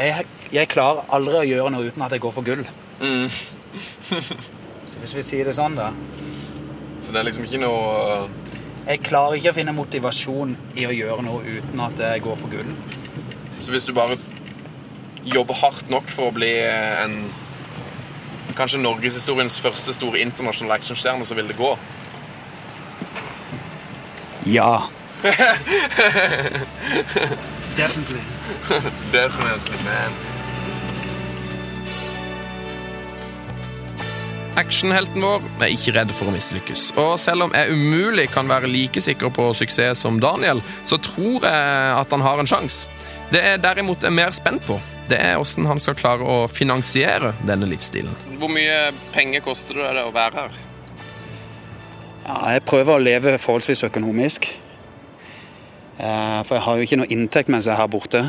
Jeg, 0.00 0.26
jeg 0.54 0.70
klarer 0.70 1.08
aldri 1.12 1.40
å 1.40 1.46
gjøre 1.48 1.72
noe 1.74 1.90
uten 1.90 2.04
at 2.06 2.14
jeg 2.14 2.22
går 2.24 2.32
for 2.36 2.46
gull. 2.46 2.62
Så 4.90 5.00
hvis 5.02 5.14
vi 5.14 5.22
sier 5.24 5.48
det 5.48 5.54
sånn, 5.56 5.76
da 5.78 5.92
Så 7.00 7.12
det 7.14 7.20
er 7.20 7.26
liksom 7.28 7.44
ikke 7.46 7.60
noe 7.62 8.26
Jeg 8.88 9.02
klarer 9.06 9.38
ikke 9.38 9.52
å 9.52 9.56
finne 9.56 9.74
motivasjon 9.76 10.56
i 10.80 10.88
å 10.88 10.92
gjøre 10.92 11.24
noe 11.24 11.44
uten 11.46 11.84
at 11.84 12.00
jeg 12.00 12.24
går 12.24 12.36
for 12.40 12.52
gull. 12.52 12.72
Så 13.60 13.72
hvis 13.72 13.86
du 13.86 13.94
bare 13.96 14.18
jobber 15.24 15.58
hardt 15.60 15.92
nok 15.92 16.10
for 16.10 16.30
å 16.30 16.34
bli 16.34 16.50
en 16.64 17.20
Kanskje 18.56 18.80
norgeshistoriens 18.82 19.60
første 19.62 19.94
store 19.94 20.20
internasjonale 20.20 20.80
actionstjerne, 20.80 21.24
så 21.24 21.36
vil 21.38 21.48
det 21.48 21.56
gå? 21.56 21.70
Ja. 24.44 24.82
Definitely. 27.76 28.20
Definitely, 29.12 29.76
man. 29.84 30.12
Actionhelten 34.60 35.22
vår 35.22 35.44
er 35.62 35.72
ikke 35.72 35.92
redd 35.96 36.10
for 36.12 36.28
å 36.28 36.34
mislykkes. 36.34 36.90
Og 37.00 37.14
selv 37.22 37.46
om 37.46 37.54
jeg 37.56 37.72
umulig 37.72 38.26
kan 38.34 38.48
være 38.50 38.68
like 38.68 39.00
sikker 39.00 39.32
på 39.32 39.46
suksess 39.56 40.02
som 40.04 40.18
Daniel, 40.20 40.60
så 40.84 40.98
tror 41.00 41.46
jeg 41.46 41.94
at 41.96 42.12
han 42.12 42.24
har 42.24 42.42
en 42.42 42.50
sjanse. 42.50 42.90
Det 43.30 43.40
jeg 43.44 43.62
derimot 43.62 44.02
er 44.04 44.10
mer 44.12 44.34
spent 44.34 44.64
på, 44.66 44.80
det 45.08 45.20
er 45.22 45.38
hvordan 45.38 45.68
han 45.70 45.80
skal 45.82 45.96
klare 45.98 46.26
å 46.26 46.48
finansiere 46.50 47.32
denne 47.46 47.68
livsstilen. 47.70 48.12
Hvor 48.42 48.50
mye 48.52 48.90
penger 49.14 49.44
koster 49.46 49.78
det 49.80 50.02
å 50.02 50.12
være 50.14 50.44
her? 50.44 50.69
Ja, 52.30 52.52
jeg 52.54 52.62
prøver 52.62 52.94
å 52.94 53.02
leve 53.02 53.32
forholdsvis 53.42 53.80
økonomisk. 53.88 54.44
Eh, 55.98 56.40
For 56.46 56.54
jeg 56.54 56.62
har 56.62 56.76
jo 56.78 56.86
ikke 56.86 56.98
noe 57.00 57.10
inntekt 57.10 57.50
mens 57.50 57.66
jeg 57.66 57.74
er 57.74 57.80
her 57.80 57.88
borte. 57.90 58.20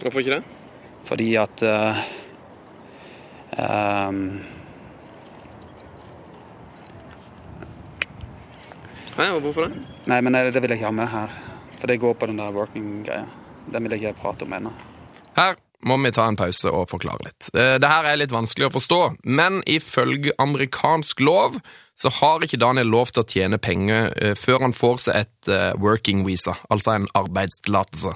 Hvorfor 0.00 0.22
ikke 0.22 0.38
det? 0.38 0.44
Fordi 1.04 1.26
at 1.36 1.64
uh, 1.68 1.98
um... 3.60 4.22
Nei, 9.18 9.28
og 9.28 9.42
hvorfor 9.44 9.68
det? 9.68 9.82
Nei, 10.08 10.22
men 10.24 10.38
det, 10.38 10.54
det 10.56 10.64
vil 10.64 10.72
jeg 10.72 10.80
ikke 10.80 10.88
ha 10.88 10.96
med 10.96 11.12
her. 11.12 11.36
For 11.76 11.92
det 11.92 12.00
går 12.00 12.16
på 12.16 12.30
den 12.32 12.40
der 12.40 12.56
working-greia. 12.56 13.28
Den 13.68 13.84
vil 13.84 13.98
jeg 13.98 14.06
ikke 14.06 14.22
prate 14.24 14.48
om 14.48 14.56
ennå. 14.56 14.72
Her 15.36 15.60
må 15.84 15.96
vi 16.02 16.12
ta 16.14 16.26
en 16.28 16.38
pause 16.38 16.70
og 16.72 16.88
forklare 16.90 17.26
litt. 17.28 17.48
Eh, 17.54 17.76
Det 17.78 17.88
her 17.90 18.08
er 18.08 18.20
litt 18.20 18.32
vanskelig 18.32 18.68
å 18.68 18.74
forstå, 18.74 19.00
men 19.24 19.62
ifølge 19.66 20.32
amerikansk 20.38 21.20
lov 21.20 21.60
så 21.94 22.10
har 22.10 22.42
ikke 22.42 22.58
Daniel 22.58 22.88
lov 22.90 23.12
til 23.12 23.22
å 23.22 23.28
tjene 23.28 23.58
penger 23.62 24.08
eh, 24.18 24.34
før 24.34 24.64
han 24.64 24.74
får 24.74 25.04
seg 25.04 25.20
et 25.20 25.50
eh, 25.52 25.74
working 25.78 26.24
visa, 26.26 26.56
altså 26.72 26.96
en 26.96 27.06
arbeidstillatelse. 27.14 28.14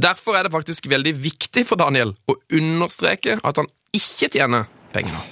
Derfor 0.00 0.38
er 0.38 0.46
det 0.46 0.54
faktisk 0.54 0.88
veldig 0.88 1.12
viktig 1.26 1.66
for 1.68 1.80
Daniel 1.80 2.14
å 2.30 2.38
understreke 2.56 3.36
at 3.42 3.60
han 3.60 3.68
ikke 3.92 4.30
tjener 4.32 4.70
penger 4.94 5.18
nå. 5.18 5.26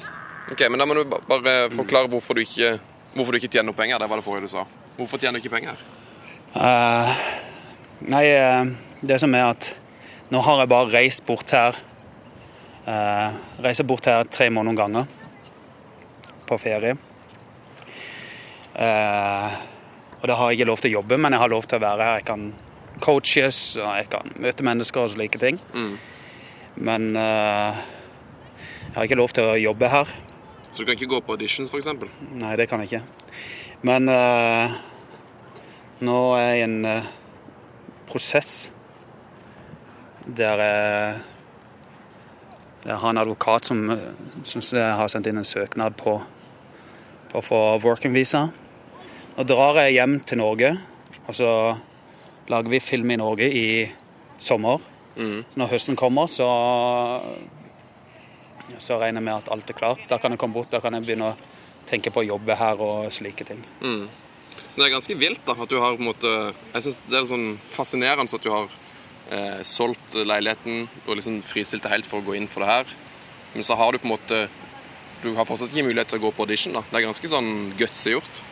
Ok, 0.52 0.66
men 0.70 0.78
Da 0.78 0.86
må 0.86 0.94
du 0.94 1.04
bare 1.06 1.56
forklare 1.74 2.10
hvorfor 2.10 2.36
du 2.36 2.44
ikke, 2.44 2.76
hvorfor 3.16 3.32
du 3.34 3.40
ikke 3.40 3.50
tjener 3.50 3.70
noe 3.72 3.78
penger. 3.78 3.98
Det 3.98 4.10
var 4.10 4.20
det 4.20 4.26
forrige 4.26 4.46
du 4.46 4.52
sa. 4.52 4.66
Hvorfor 4.98 5.18
tjener 5.18 5.40
du 5.40 5.42
ikke 5.42 5.56
penger? 5.56 5.80
Uh, 6.54 7.10
nei, 8.06 8.22
det 9.02 9.18
som 9.20 9.34
er 9.34 9.50
at 9.50 9.72
nå 10.32 10.40
har 10.42 10.62
jeg 10.62 10.70
bare 10.72 10.90
reist 10.90 11.24
bort 11.26 11.52
her 11.54 11.76
eh, 12.86 13.36
Reiser 13.62 13.86
bort 13.86 14.08
her 14.10 14.26
tre 14.30 14.48
måneder 14.50 14.78
ganger 14.80 15.06
på 16.46 16.58
ferie. 16.62 16.94
Eh, 18.78 19.54
og 20.20 20.26
da 20.30 20.36
har 20.38 20.50
jeg 20.50 20.60
ikke 20.60 20.68
lov 20.70 20.82
til 20.82 20.92
å 20.92 20.98
jobbe, 21.00 21.18
men 21.18 21.34
jeg 21.34 21.42
har 21.42 21.50
lov 21.50 21.66
til 21.66 21.78
å 21.80 21.82
være 21.82 22.06
her. 22.06 22.20
Jeg 22.20 22.26
kan 22.28 22.44
coaches, 23.02 23.58
og 23.80 23.88
jeg 23.98 24.06
kan 24.12 24.30
møte 24.40 24.66
mennesker 24.66 25.02
og 25.02 25.10
slike 25.16 25.40
ting. 25.42 25.58
Men 26.76 27.08
eh, 27.18 27.80
jeg 28.86 28.94
har 28.94 29.08
ikke 29.08 29.18
lov 29.18 29.34
til 29.34 29.50
å 29.50 29.58
jobbe 29.58 29.90
her. 29.90 30.14
Så 30.70 30.82
du 30.82 30.86
kan 30.86 30.96
ikke 30.96 31.10
gå 31.16 31.20
på 31.24 31.34
auditions, 31.34 31.72
f.eks.? 31.72 31.90
Nei, 32.36 32.54
det 32.60 32.68
kan 32.70 32.82
jeg 32.84 32.92
ikke. 32.92 33.34
Men 33.86 34.08
eh, 34.12 34.78
nå 36.06 36.16
er 36.38 36.46
jeg 36.46 36.62
i 36.62 36.64
en 36.66 36.78
eh, 36.90 37.10
prosess 38.08 38.68
der 40.26 40.62
jeg, 40.62 41.18
jeg 42.86 42.98
har 43.02 43.10
en 43.10 43.22
advokat 43.22 43.68
som 43.70 43.84
uh, 43.90 44.00
syns 44.46 44.72
jeg 44.74 44.96
har 44.98 45.10
sendt 45.10 45.28
inn 45.30 45.38
en 45.38 45.46
søknad 45.46 45.96
på, 46.00 46.18
på 47.30 47.38
å 47.38 47.44
få 47.44 47.60
working 47.84 48.14
visa. 48.16 48.48
Nå 49.36 49.44
drar 49.46 49.82
jeg 49.84 49.98
hjem 49.98 50.18
til 50.26 50.40
Norge, 50.42 50.72
og 51.26 51.34
så 51.36 51.50
lager 52.50 52.72
vi 52.72 52.82
film 52.82 53.10
i 53.14 53.20
Norge 53.20 53.50
i 53.50 53.68
sommer. 54.38 54.92
Mm. 55.16 55.46
når 55.56 55.70
høsten 55.70 55.96
kommer, 55.96 56.26
så 56.28 56.44
så 58.78 58.98
regner 59.00 59.22
jeg 59.22 59.26
med 59.28 59.36
at 59.36 59.50
alt 59.52 59.70
er 59.70 59.78
klart. 59.78 60.02
Da 60.10 60.18
kan 60.18 60.34
jeg 60.34 60.40
komme 60.42 60.56
bort, 60.58 60.70
da 60.72 60.80
kan 60.82 60.92
jeg 60.96 61.06
begynne 61.06 61.30
å 61.30 61.36
tenke 61.88 62.10
på 62.12 62.20
å 62.20 62.26
jobbe 62.26 62.56
her 62.58 62.80
og 62.82 63.12
slike 63.14 63.46
ting. 63.46 63.62
Mm. 63.80 64.08
det 64.74 64.84
er 64.84 64.92
ganske 64.92 65.16
vilt 65.16 65.44
da, 65.46 65.54
at 65.54 65.70
du 65.70 65.78
har 65.80 65.94
på 65.96 66.02
en 66.02 66.08
måte 66.10 66.30
Jeg 66.74 66.82
synes 66.82 66.98
det 67.06 67.18
er 67.18 67.28
sånn 67.30 67.46
fascinerende 67.70 68.36
at 68.36 68.44
du 68.44 68.50
har 68.52 68.68
eh, 69.30 69.62
solgt 69.66 70.14
leiligheten 70.14 70.86
og 71.06 71.16
liksom 71.18 71.40
fristilt 71.46 71.84
deg 71.86 71.96
helt 71.96 72.10
for 72.10 72.20
å 72.20 72.26
gå 72.26 72.36
inn 72.38 72.48
for 72.50 72.64
det 72.64 72.72
her. 72.72 72.94
Men 73.54 73.64
så 73.64 73.78
har 73.78 73.92
du 73.92 73.98
på 73.98 74.08
en 74.08 74.16
måte 74.16 74.46
Du 75.24 75.30
har 75.34 75.46
fortsatt 75.48 75.72
ikke 75.72 75.86
mulighet 75.86 76.10
til 76.12 76.18
å 76.20 76.26
gå 76.26 76.30
på 76.36 76.44
audition. 76.44 76.74
da. 76.76 76.82
Det 76.90 76.98
er 76.98 77.06
ganske 77.06 77.28
sånn 77.28 77.72
gutsy 77.78 78.12
gjort. 78.12 78.42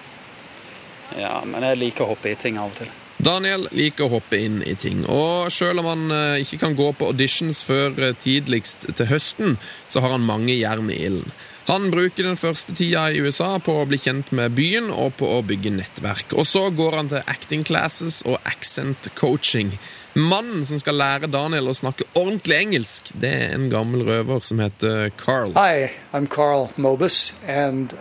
Ja, 1.21 1.43
men 1.45 1.63
jeg 1.63 1.79
liker 1.79 2.07
å 2.07 2.15
hoppe 2.15 2.33
i 2.33 2.39
ting 2.41 2.57
av 2.59 2.73
og 2.73 2.79
til. 2.79 2.89
Daniel 3.25 3.69
liker 3.71 4.09
å 4.09 4.17
hoppe 4.17 4.41
inn 4.43 4.59
i 4.67 4.75
ting, 4.75 5.05
og 5.07 5.53
selv 5.55 5.85
om 5.85 5.91
han 5.93 6.11
eh, 6.11 6.43
ikke 6.43 6.59
kan 6.65 6.75
gå 6.75 6.89
på 6.99 7.13
auditions 7.13 7.63
før 7.69 7.95
eh, 8.03 8.17
tidligst 8.19 8.89
til 8.91 9.07
høsten, 9.07 9.59
så 9.87 10.03
har 10.03 10.17
han 10.17 10.27
mange 10.27 10.57
jern 10.57 10.91
i 10.91 10.99
ilden. 11.07 11.31
Han 11.69 11.89
bruker 11.93 12.27
den 12.27 12.37
første 12.37 12.75
tida 12.77 13.07
i 13.09 13.23
USA 13.25 13.55
på 13.63 13.79
å 13.81 13.87
bli 13.89 13.97
kjent 14.03 14.35
med 14.37 14.53
byen 14.59 14.91
og 14.93 15.15
på 15.21 15.31
å 15.39 15.45
bygge 15.47 15.73
nettverk. 15.79 16.35
Og 16.37 16.45
så 16.45 16.67
går 16.75 16.99
han 16.99 17.09
til 17.13 17.25
acting 17.25 17.65
classes 17.65 18.19
og 18.29 18.37
accent 18.45 19.09
coaching. 19.17 19.73
Mannen 20.15 20.67
som 20.67 20.79
skal 20.79 20.95
lære 20.95 21.27
Daniel 21.27 21.73
å 21.73 21.75
snakke 21.75 22.07
ordentlig 22.15 22.55
engelsk, 22.61 23.09
det 23.19 23.33
er 23.35 23.55
en 23.57 23.67
gammel 23.71 24.05
røver 24.07 24.45
som 24.47 24.61
heter 24.63 25.09
Carl. 25.19 25.51
Hi, 25.59 25.91
I'm 26.13 26.29
Carl 26.31 26.71
Mobus, 26.79 27.35
and 27.47 27.97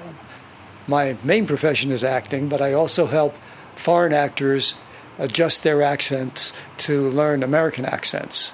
my 0.86 1.16
main 1.24 1.48
profession 1.48 1.92
is 1.92 2.04
acting, 2.04 2.50
but 2.50 2.62
I 2.62 2.74
also 2.74 3.08
help 3.08 3.34
foreign 3.76 4.14
actors 4.14 4.76
adjust 5.18 5.64
their 5.64 5.82
accents 5.82 6.54
to 6.86 7.10
learn 7.10 7.42
American 7.42 7.86
accents 7.86 8.54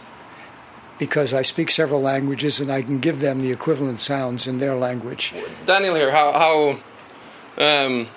because 0.97 1.33
I 1.33 1.41
speak 1.41 1.69
several 1.69 2.01
languages 2.01 2.61
and 2.61 2.71
I 2.71 2.81
can 2.81 2.99
give 2.99 3.19
them 3.19 3.41
the 3.41 3.51
equivalent 3.51 3.99
sounds 3.99 4.47
in 4.47 4.59
their 4.59 4.75
language. 4.75 5.33
Daniel 5.65 5.95
here, 5.95 6.11
how, 6.11 6.31
how 6.31 6.79
um, 7.57 8.07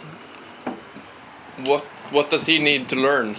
what, 1.66 1.83
what 2.11 2.31
does 2.31 2.46
he 2.46 2.61
need 2.61 2.88
to 2.90 2.96
learn? 2.96 3.37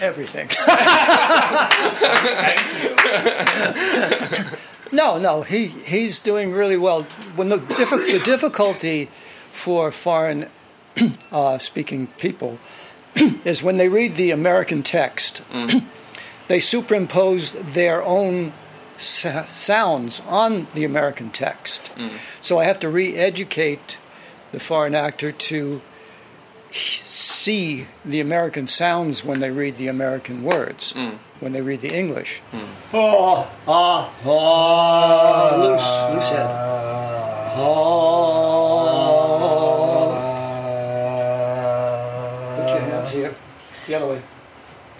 Everything. 0.00 0.48
no, 4.92 5.18
no, 5.18 5.42
he, 5.42 5.66
he's 5.66 6.20
doing 6.20 6.52
really 6.52 6.76
well. 6.76 7.02
When 7.36 7.48
the, 7.48 7.58
diffi- 7.58 8.18
the 8.18 8.24
difficulty 8.24 9.08
for 9.50 9.90
foreign 9.92 10.48
uh, 11.32 11.58
speaking 11.58 12.08
people 12.18 12.58
is 13.44 13.62
when 13.62 13.76
they 13.76 13.88
read 13.88 14.16
the 14.16 14.30
American 14.30 14.82
text, 14.82 15.42
they 16.48 16.60
superimpose 16.60 17.52
their 17.52 18.02
own 18.02 18.52
sa- 18.96 19.44
sounds 19.44 20.20
on 20.26 20.66
the 20.74 20.84
American 20.84 21.30
text. 21.30 21.92
So 22.40 22.58
I 22.58 22.64
have 22.64 22.78
to 22.80 22.88
re 22.88 23.16
educate 23.16 23.98
the 24.52 24.60
foreign 24.60 24.94
actor 24.94 25.32
to 25.32 25.80
see 26.72 27.86
the 28.04 28.20
American 28.20 28.66
sounds 28.66 29.24
when 29.24 29.40
they 29.40 29.50
read 29.50 29.74
the 29.74 29.88
American 29.88 30.42
words, 30.42 30.94
when 31.40 31.52
they 31.52 31.60
read 31.60 31.80
the 31.80 31.94
English. 31.96 32.40
Oh, 32.92 33.50
ah, 33.66 34.12
ah, 34.24 35.56
loose, 35.56 36.14
loose 36.14 36.28
head. 36.28 36.48
Oh. 37.54 38.22
Put 42.56 42.68
your 42.70 42.80
hands 42.80 43.10
here. 43.10 43.34
The 43.86 43.94
other 43.94 44.06
way. 44.06 44.22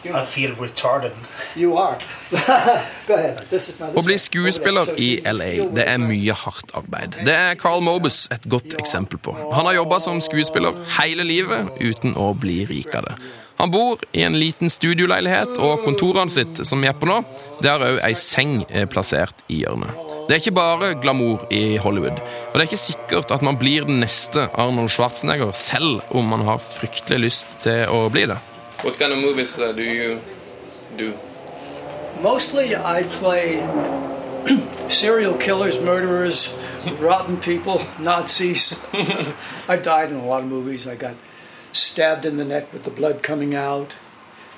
I 0.04 0.24
feel 0.26 0.54
retarded. 0.58 1.12
You 1.56 1.76
are. 1.78 1.98
Go 3.06 3.14
ahead. 3.14 3.44
This 3.50 3.68
is 3.68 3.80
now 3.80 3.92
Å 3.94 4.02
bli 4.02 4.16
skuespiller 4.18 4.88
i 4.98 5.10
LA, 5.22 5.52
det 5.74 5.86
er 5.86 6.02
mye 6.02 6.34
hardt 6.34 6.74
arbeid. 6.78 7.20
Det 7.26 7.36
er 7.36 7.54
Carl 7.60 7.84
Mobus 7.84 8.24
et 8.34 8.48
godt 8.50 8.74
eksempel 8.80 9.20
på. 9.22 9.36
Han 9.54 9.68
har 9.68 9.78
jobba 9.78 10.00
som 10.02 10.18
skuespiller 10.24 10.74
hele 10.98 11.26
livet 11.28 11.70
uten 11.80 12.16
å 12.18 12.32
bli 12.34 12.64
rik 12.70 12.94
av 12.98 13.06
det. 13.10 13.16
Han 13.62 13.70
bor 13.70 14.00
i 14.10 14.24
en 14.26 14.34
liten 14.34 14.70
studioleilighet, 14.72 15.54
og 15.62 15.84
kontorene 15.84 16.32
sitt, 16.34 16.64
som 16.66 16.82
vi 16.82 16.88
er 16.90 16.96
på 16.98 17.06
nå, 17.06 17.20
det 17.62 17.70
har 17.70 17.84
òg 17.86 18.00
ei 18.02 18.16
seng 18.18 18.64
eh, 18.66 18.88
plassert 18.90 19.44
i 19.52 19.60
hjørnet. 19.62 19.92
Det 20.26 20.34
er 20.34 20.42
ikke 20.42 20.56
bare 20.56 20.92
glamour 20.98 21.44
i 21.54 21.76
Hollywood, 21.82 22.18
og 22.18 22.56
det 22.56 22.64
er 22.64 22.70
ikke 22.70 22.80
sikkert 22.88 23.34
at 23.34 23.44
man 23.46 23.58
blir 23.60 23.86
den 23.86 24.00
neste 24.02 24.48
Arnold 24.58 24.90
Schwarzenegger, 24.90 25.54
selv 25.54 26.02
om 26.10 26.32
man 26.34 26.42
har 26.48 26.58
fryktelig 26.62 27.20
lyst 27.28 27.60
til 27.62 27.86
å 27.86 28.08
bli 28.10 28.26
det. 28.32 28.40
What 28.82 28.98
kind 28.98 29.12
of 29.12 29.18
movies 29.20 29.60
uh, 29.60 29.70
do 29.70 29.84
you 29.84 30.20
do? 30.96 31.16
Mostly 32.20 32.74
I 32.74 33.04
play 33.04 33.60
serial 34.88 35.34
killers, 35.34 35.80
murderers, 35.80 36.58
rotten 36.98 37.36
people, 37.36 37.80
Nazis. 38.00 38.84
I've 39.68 39.84
died 39.84 40.10
in 40.10 40.16
a 40.16 40.26
lot 40.26 40.42
of 40.42 40.48
movies. 40.48 40.88
I 40.88 40.96
got 40.96 41.14
stabbed 41.70 42.26
in 42.26 42.38
the 42.38 42.44
neck 42.44 42.72
with 42.72 42.82
the 42.82 42.90
blood 42.90 43.22
coming 43.22 43.54
out. 43.54 43.94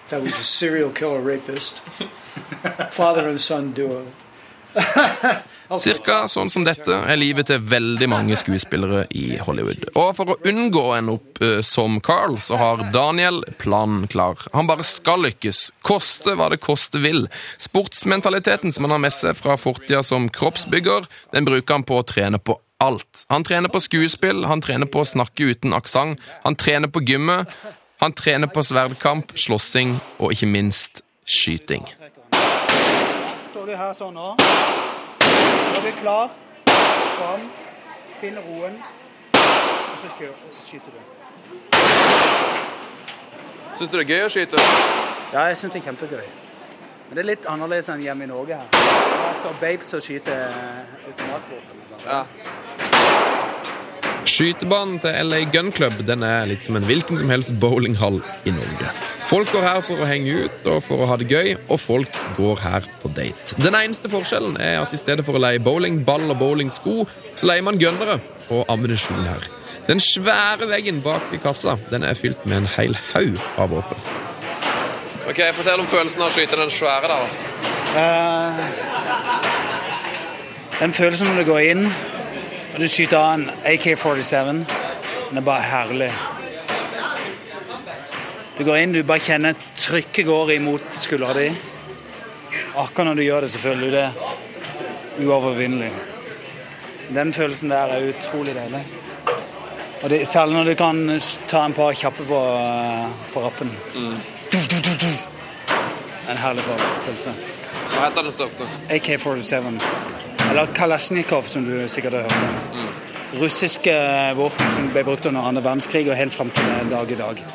That 0.08 0.22
was 0.22 0.32
a 0.38 0.44
serial 0.44 0.90
killer 0.90 1.20
rapist. 1.20 1.78
Father 2.92 3.28
and 3.28 3.38
son 3.38 3.72
duo. 3.72 4.06
Cirka 5.80 6.24
sånn 6.28 6.50
som 6.52 6.64
dette 6.66 6.92
er 6.92 7.16
livet 7.16 7.48
til 7.48 7.62
veldig 7.64 8.08
mange 8.12 8.36
skuespillere 8.36 9.06
i 9.16 9.38
Hollywood. 9.40 9.86
Og 9.96 10.10
for 10.18 10.34
å 10.34 10.38
unngå 10.50 10.82
å 10.90 10.96
ende 10.98 11.14
opp 11.16 11.40
eh, 11.44 11.60
som 11.64 11.96
Carl, 12.04 12.36
så 12.44 12.58
har 12.60 12.84
Daniel 12.94 13.40
planen 13.60 14.04
klar. 14.10 14.40
Han 14.52 14.68
bare 14.68 14.84
skal 14.86 15.24
lykkes, 15.24 15.66
koste 15.86 16.36
hva 16.36 16.50
det 16.52 16.60
koste 16.64 17.00
vil. 17.02 17.24
Sportsmentaliteten 17.56 18.74
som 18.76 18.86
han 18.86 18.96
har 18.96 19.04
med 19.06 19.16
seg 19.16 19.38
fra 19.40 19.56
fortida 19.60 20.02
som 20.04 20.28
kroppsbygger, 20.28 21.08
den 21.32 21.48
bruker 21.48 21.78
han 21.78 21.88
på 21.88 22.02
å 22.02 22.06
trene 22.06 22.40
på 22.40 22.58
alt. 22.84 23.24
Han 23.32 23.46
trener 23.46 23.72
på 23.72 23.80
skuespill, 23.80 24.44
han 24.50 24.62
trener 24.64 24.90
på 24.90 25.00
å 25.00 25.08
snakke 25.08 25.48
uten 25.54 25.72
aksent, 25.76 26.20
han 26.44 26.58
trener 26.60 26.92
på 26.92 27.02
gymmet, 27.08 27.48
han 28.02 28.12
trener 28.12 28.50
på 28.52 28.64
sverdkamp, 28.66 29.32
slåssing 29.38 29.96
og 30.18 30.34
ikke 30.34 30.50
minst 30.50 31.00
skyting. 31.24 31.86
Står 33.54 33.70
du 33.70 33.78
her 33.78 33.96
sånn 33.96 34.18
nå? 34.18 34.34
Nå 35.74 35.80
er 35.80 35.84
vi 35.84 35.92
klar. 36.00 36.30
Fram. 37.18 37.40
Finn 38.20 38.36
roen. 38.38 38.76
Og 39.34 39.96
så, 40.02 40.08
kjør, 40.18 40.30
og 40.30 40.50
så 40.54 40.60
skyter 40.68 40.90
du. 40.94 41.00
Syns 43.78 43.90
du 43.90 43.96
det 43.96 44.04
er 44.04 44.10
gøy 44.12 44.22
å 44.22 44.28
skyte? 44.30 44.60
Ja, 45.32 45.48
jeg 45.50 45.56
syns 45.58 45.74
det 45.74 45.80
er 45.80 45.86
kjempegøy. 45.88 46.28
Men 47.08 47.18
det 47.18 47.24
er 47.24 47.28
litt 47.32 47.48
annerledes 47.50 47.90
enn 47.90 48.04
hjemme 48.06 48.28
i 48.28 48.30
Norge 48.30 48.60
her. 48.60 48.68
Her 48.76 49.34
står 49.40 49.58
babes 49.64 49.90
og 49.98 50.06
skyter 50.06 50.38
automatvåpen. 51.08 51.82
sånn. 51.90 52.06
Ja. 52.06 52.22
Skytebanen 54.30 55.02
til 55.02 55.26
LA 55.26 55.42
Gun 55.58 55.74
Club 55.74 55.98
den 56.06 56.22
er 56.22 56.46
litt 56.54 56.62
som 56.62 56.78
en 56.78 56.86
hvilken 56.86 57.18
som 57.18 57.34
helst 57.34 57.58
bowlinghall 57.58 58.22
i 58.46 58.54
Norge. 58.54 58.94
Folk 59.24 59.48
går 59.52 59.62
her 59.64 59.80
for 59.80 60.02
å 60.04 60.06
henge 60.08 60.34
ut 60.44 60.66
og 60.68 60.82
for 60.84 61.00
å 61.00 61.06
ha 61.08 61.16
det 61.16 61.30
gøy, 61.32 61.54
og 61.72 61.78
folk 61.80 62.18
går 62.36 62.60
her 62.60 62.88
på 63.00 63.08
date. 63.16 63.56
Den 63.56 63.76
eneste 63.78 64.10
forskjellen 64.12 64.58
er 64.60 64.82
at 64.82 64.92
i 64.92 65.00
stedet 65.00 65.24
for 65.24 65.38
å 65.38 65.40
leie 65.40 65.62
bowling, 65.64 66.02
ball 66.04 66.28
og 66.28 66.36
bowlingsko, 66.42 67.06
så 67.34 67.48
leier 67.48 67.64
man 67.64 67.80
gønnere 67.80 68.18
og 68.52 68.68
ammunisjon 68.68 69.24
her. 69.24 69.48
Den 69.88 70.00
svære 70.00 70.68
veggen 70.68 71.00
bak 71.04 71.32
i 71.32 71.40
kassa 71.40 71.78
den 71.90 72.04
er 72.04 72.16
fylt 72.16 72.44
med 72.44 72.62
en 72.62 72.70
hel 72.76 72.96
haug 73.12 73.40
av 73.60 73.72
våpen. 73.72 73.98
Ok, 75.24 75.40
Fortell 75.56 75.80
om 75.80 75.88
følelsen 75.88 76.22
av 76.24 76.28
å 76.28 76.34
skyte 76.36 76.60
den 76.60 76.72
svære 76.72 77.08
da. 77.08 77.18
Uh, 77.94 78.52
den 80.82 80.92
følelsen 80.92 81.30
når 81.30 81.40
du 81.40 81.48
går 81.48 81.62
inn 81.70 81.84
og 81.86 82.80
du 82.82 82.88
skyter 82.90 83.16
av 83.20 83.38
en 83.38 83.50
AK-47, 83.70 84.64
den 85.30 85.38
er 85.40 85.44
bare 85.46 85.64
herlig. 85.64 86.12
Du 88.58 88.64
går 88.64 88.76
inn, 88.78 88.92
du 88.92 89.02
bare 89.02 89.18
kjenner 89.18 89.54
trykket 89.74 90.26
går 90.26 90.52
imot 90.54 90.82
skuldra 90.94 91.32
di. 91.34 91.48
Akkurat 92.78 93.08
når 93.08 93.14
du 93.18 93.22
gjør 93.24 93.42
det, 93.42 93.48
så 93.50 93.58
føler 93.58 93.80
du 93.82 93.96
det 93.96 95.24
uovervinnelig. 95.26 95.88
Den 97.14 97.32
følelsen 97.34 97.72
der 97.74 97.96
er 97.96 98.06
utrolig 98.12 98.54
deilig. 98.54 98.82
Og 100.02 100.10
det, 100.10 100.20
Særlig 100.28 100.54
når 100.54 100.70
du 100.70 100.74
kan 100.78 101.20
ta 101.50 101.64
en 101.66 101.74
par 101.74 101.98
kjappe 101.98 102.28
på, 102.28 102.40
på 103.32 103.42
rappen. 103.42 103.74
Du, 103.94 104.58
du, 104.58 104.78
du, 104.86 104.92
du. 105.02 105.10
En 106.30 106.38
herlig 106.38 106.62
følelse. 106.68 107.34
Hva 107.90 108.06
heter 108.06 108.28
den 108.28 108.38
største? 108.38 108.70
AK-47. 108.90 109.82
Eller 110.50 110.72
Kalasjnikov, 110.78 111.50
som 111.50 111.66
du 111.66 111.88
sikkert 111.88 112.20
har 112.20 112.28
hørt 112.28 112.78
om. 112.78 112.88
Russiske 113.42 113.98
våpen 114.38 114.74
som 114.78 114.88
ble 114.94 115.02
brukt 115.02 115.26
under 115.26 115.42
andre 115.42 115.64
verdenskrig 115.64 116.06
og 116.06 116.16
helt 116.16 116.34
fram 116.38 116.54
til 116.54 116.90
dag 116.94 117.10
i 117.10 117.18
dag. 117.18 117.46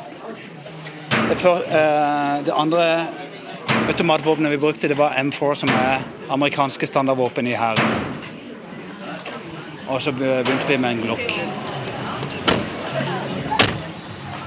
Før, 1.36 1.62
eh, 1.62 2.42
det 2.44 2.52
andre 2.52 3.06
automatvåpenet 3.88 4.52
vi 4.52 4.58
brukte, 4.58 4.88
det 4.88 4.94
var 4.98 5.14
M4, 5.18 5.54
som 5.54 5.68
er 5.68 6.02
amerikanske 6.28 6.86
standardvåpen 6.86 7.46
i 7.46 7.54
hæren. 7.54 7.94
Og 9.88 10.02
så 10.02 10.12
begynte 10.12 10.66
vi 10.68 10.78
med 10.78 10.90
en 10.90 11.02
Glock. 11.02 11.40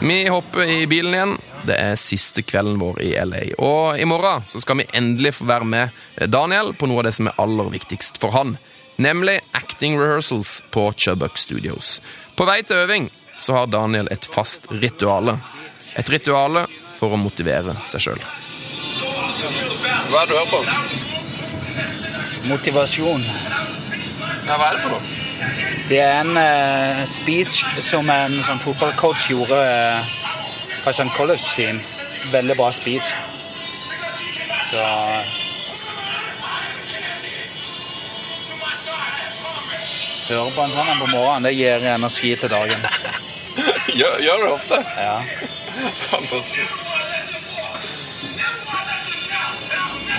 Vi 0.01 0.27
hopper 0.27 0.63
i 0.63 0.87
bilen 0.87 1.13
igjen. 1.13 1.37
Det 1.63 1.75
er 1.79 1.95
siste 1.95 2.43
kvelden 2.43 2.75
vår 2.79 3.01
i 3.01 3.13
LA. 3.23 3.43
Og 3.63 3.99
i 3.99 4.05
morgen 4.05 4.43
så 4.47 4.59
skal 4.59 4.81
vi 4.81 4.87
endelig 4.93 5.37
få 5.37 5.47
være 5.47 5.65
med 5.65 6.27
Daniel 6.27 6.73
på 6.75 6.89
noe 6.91 6.99
av 6.99 7.07
det 7.07 7.15
som 7.15 7.31
er 7.31 7.39
aller 7.39 7.71
viktigst 7.71 8.19
for 8.19 8.35
han. 8.35 8.57
Nemlig 8.99 9.39
acting 9.55 9.95
rehearsals 9.99 10.61
på 10.71 10.89
Chubbuck 10.97 11.39
Studios. 11.39 12.01
På 12.35 12.45
vei 12.45 12.61
til 12.67 12.83
øving 12.83 13.07
så 13.39 13.55
har 13.55 13.71
Daniel 13.71 14.11
et 14.11 14.27
fast 14.27 14.67
rituale. 14.71 15.37
Et 15.99 16.09
rituale 16.09 16.65
for 16.97 17.13
å 17.13 17.19
motivere 17.19 17.75
seg 17.85 18.07
sjøl. 18.07 18.21
Hva 20.09 20.23
er 20.23 20.29
det 20.29 20.33
du 20.33 20.37
hører 20.37 20.51
på? 20.51 20.61
Motivasjon. 22.49 23.23
Ja, 24.47 24.57
Hva 24.57 24.69
er 24.69 24.77
det 24.77 24.81
for 24.83 24.95
noe? 24.95 25.19
Det 25.89 25.99
er 25.99 26.21
en 26.23 26.37
uh, 26.37 27.03
speech 27.09 27.61
som 27.83 28.09
en 28.09 28.39
sånn 28.47 28.61
fotballcoach 28.63 29.27
gjorde 29.33 29.57
eh, 29.59 30.13
på 30.83 30.89
et 30.89 30.97
sånt 30.97 31.13
college-team. 31.17 31.81
Veldig 32.31 32.55
bra 32.57 32.69
speech. 32.73 33.13
Så 34.63 34.83
Høre 40.23 40.53
på 40.55 40.63
en 40.63 40.71
sånn 40.71 40.87
en 40.87 41.01
på 41.03 41.09
morgenen, 41.11 41.43
det 41.43 41.51
gir 41.57 41.83
energi 41.93 42.31
til 42.39 42.49
dagen. 42.49 42.87
Gjør, 43.99 44.15
gjør 44.23 44.39
du 44.39 44.45
det 44.47 44.53
ofte? 44.53 44.77
Ja. 44.97 45.17
Fantastisk. 46.09 46.75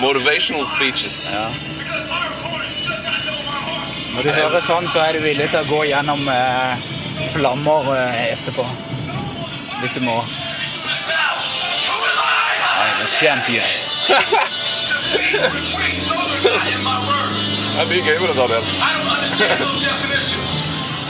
Motivational 0.01 0.65
speeches. 0.65 1.31
Ja. 1.33 1.49
Når 4.15 4.21
du 4.23 4.31
hører 4.31 4.61
sånn, 4.63 4.87
så 4.87 4.99
er 5.03 5.17
du 5.17 5.23
villig 5.23 5.49
til 5.51 5.59
å 5.59 5.67
gå 5.67 5.81
gjennom 5.89 6.27
eh, 6.31 6.85
flammer 7.33 7.89
eh, 7.95 8.33
etterpå. 8.35 8.63
Hvis 9.81 9.95
du 9.95 10.01
må. 10.05 10.17
I'm 12.85 13.01
a 13.03 13.07
champion. 13.11 13.69
Det 17.75 17.81
er 17.81 17.87
mye 17.89 18.03
gøy 18.07 18.17
med 18.21 18.27
det, 18.29 18.35
Daniel. 18.39 18.63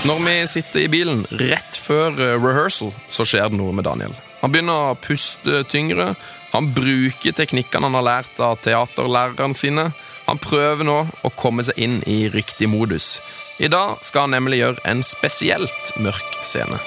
Når 0.06 0.20
vi 0.26 0.36
sitter 0.50 0.80
i 0.86 0.90
bilen 0.90 1.26
rett 1.42 1.78
før 1.82 2.14
eh, 2.18 2.36
rehearsal, 2.42 2.92
så 3.10 3.26
skjer 3.26 3.50
det 3.54 3.58
noe 3.62 3.74
med 3.74 3.86
Daniel. 3.86 4.14
Han 4.46 4.52
begynner 4.54 4.92
å 4.92 4.98
puste 5.02 5.64
tyngre. 5.66 6.12
Han 6.52 6.68
bruker 6.76 7.34
teknikkene 7.34 7.88
han 7.88 7.96
har 7.98 8.04
lært 8.06 8.38
av 8.46 8.60
teaterlærerne 8.62 9.58
sine. 9.58 9.88
Han 10.28 10.38
prøver 10.38 10.86
nå 10.86 11.00
å 11.26 11.32
komme 11.34 11.66
seg 11.66 11.80
inn 11.82 11.96
i 12.06 12.28
riktig 12.30 12.68
modus. 12.70 13.16
I 13.58 13.72
dag 13.74 14.04
skal 14.06 14.28
han 14.28 14.36
nemlig 14.36 14.60
gjøre 14.60 14.84
en 14.92 15.02
spesielt 15.02 15.90
mørk 15.98 16.38
scene. 16.46 16.78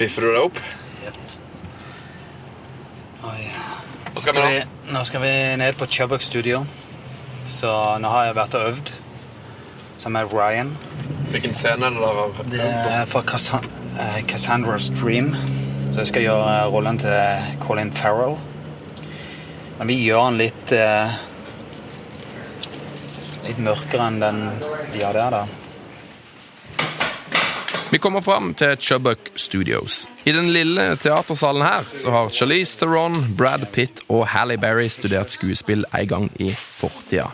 Biffer 0.00 0.26
du 0.26 0.32
deg 0.32 0.40
opp? 0.42 0.58
Oi. 3.30 3.46
Hva 4.10 4.24
skal 4.26 4.40
vi 4.40 4.42
nå? 4.42 4.66
nå 4.96 5.04
skal 5.06 5.22
vi 5.22 5.32
ned 5.62 5.78
på 5.78 5.86
Chubbuck 5.86 6.26
Studio. 6.26 6.64
Så 7.46 7.70
nå 8.02 8.10
har 8.10 8.32
jeg 8.32 8.40
vært 8.42 8.58
og 8.58 8.72
øvd 8.72 8.92
sammen 10.02 10.22
er 10.22 10.32
Ryan. 10.34 10.70
Hvilken 11.30 11.54
scene 11.54 11.86
er 11.86 11.94
det 11.94 12.00
der? 12.02 12.44
Det 12.50 12.60
er 12.90 13.04
fra 13.06 13.22
eh, 13.22 14.18
Cassandra's 14.26 14.90
Dream. 14.90 15.34
Så 15.92 16.02
jeg 16.02 16.10
skal 16.10 16.24
gjøre 16.26 16.54
eh, 16.56 16.70
rollen 16.72 16.98
til 16.98 17.58
Colin 17.62 17.92
Farrell. 17.92 18.34
Men 19.78 19.88
vi 19.88 20.00
gjør 20.02 20.30
den 20.30 20.40
litt 20.42 20.72
eh, 20.76 21.20
Litt 23.42 23.58
mørkere 23.58 24.04
enn 24.06 24.20
den 24.22 24.36
de 24.92 25.00
har 25.02 25.16
der, 25.18 25.34
da. 25.34 25.40
Vi 27.90 27.98
kommer 27.98 28.22
fram 28.22 28.52
til 28.54 28.76
Chubbuck 28.78 29.32
Studios. 29.34 30.06
I 30.24 30.32
den 30.32 30.52
lille 30.54 30.94
teatersalen 30.96 31.66
her 31.66 31.90
så 31.90 32.14
har 32.14 32.30
Charlize 32.30 32.78
Theron, 32.78 33.18
Brad 33.36 33.66
Pitt 33.74 34.04
og 34.08 34.28
Halle 34.32 34.56
Berry 34.62 34.86
studert 34.94 35.34
skuespill 35.34 35.84
en 35.90 36.08
gang 36.08 36.30
i 36.40 36.54
fortida. 36.54 37.32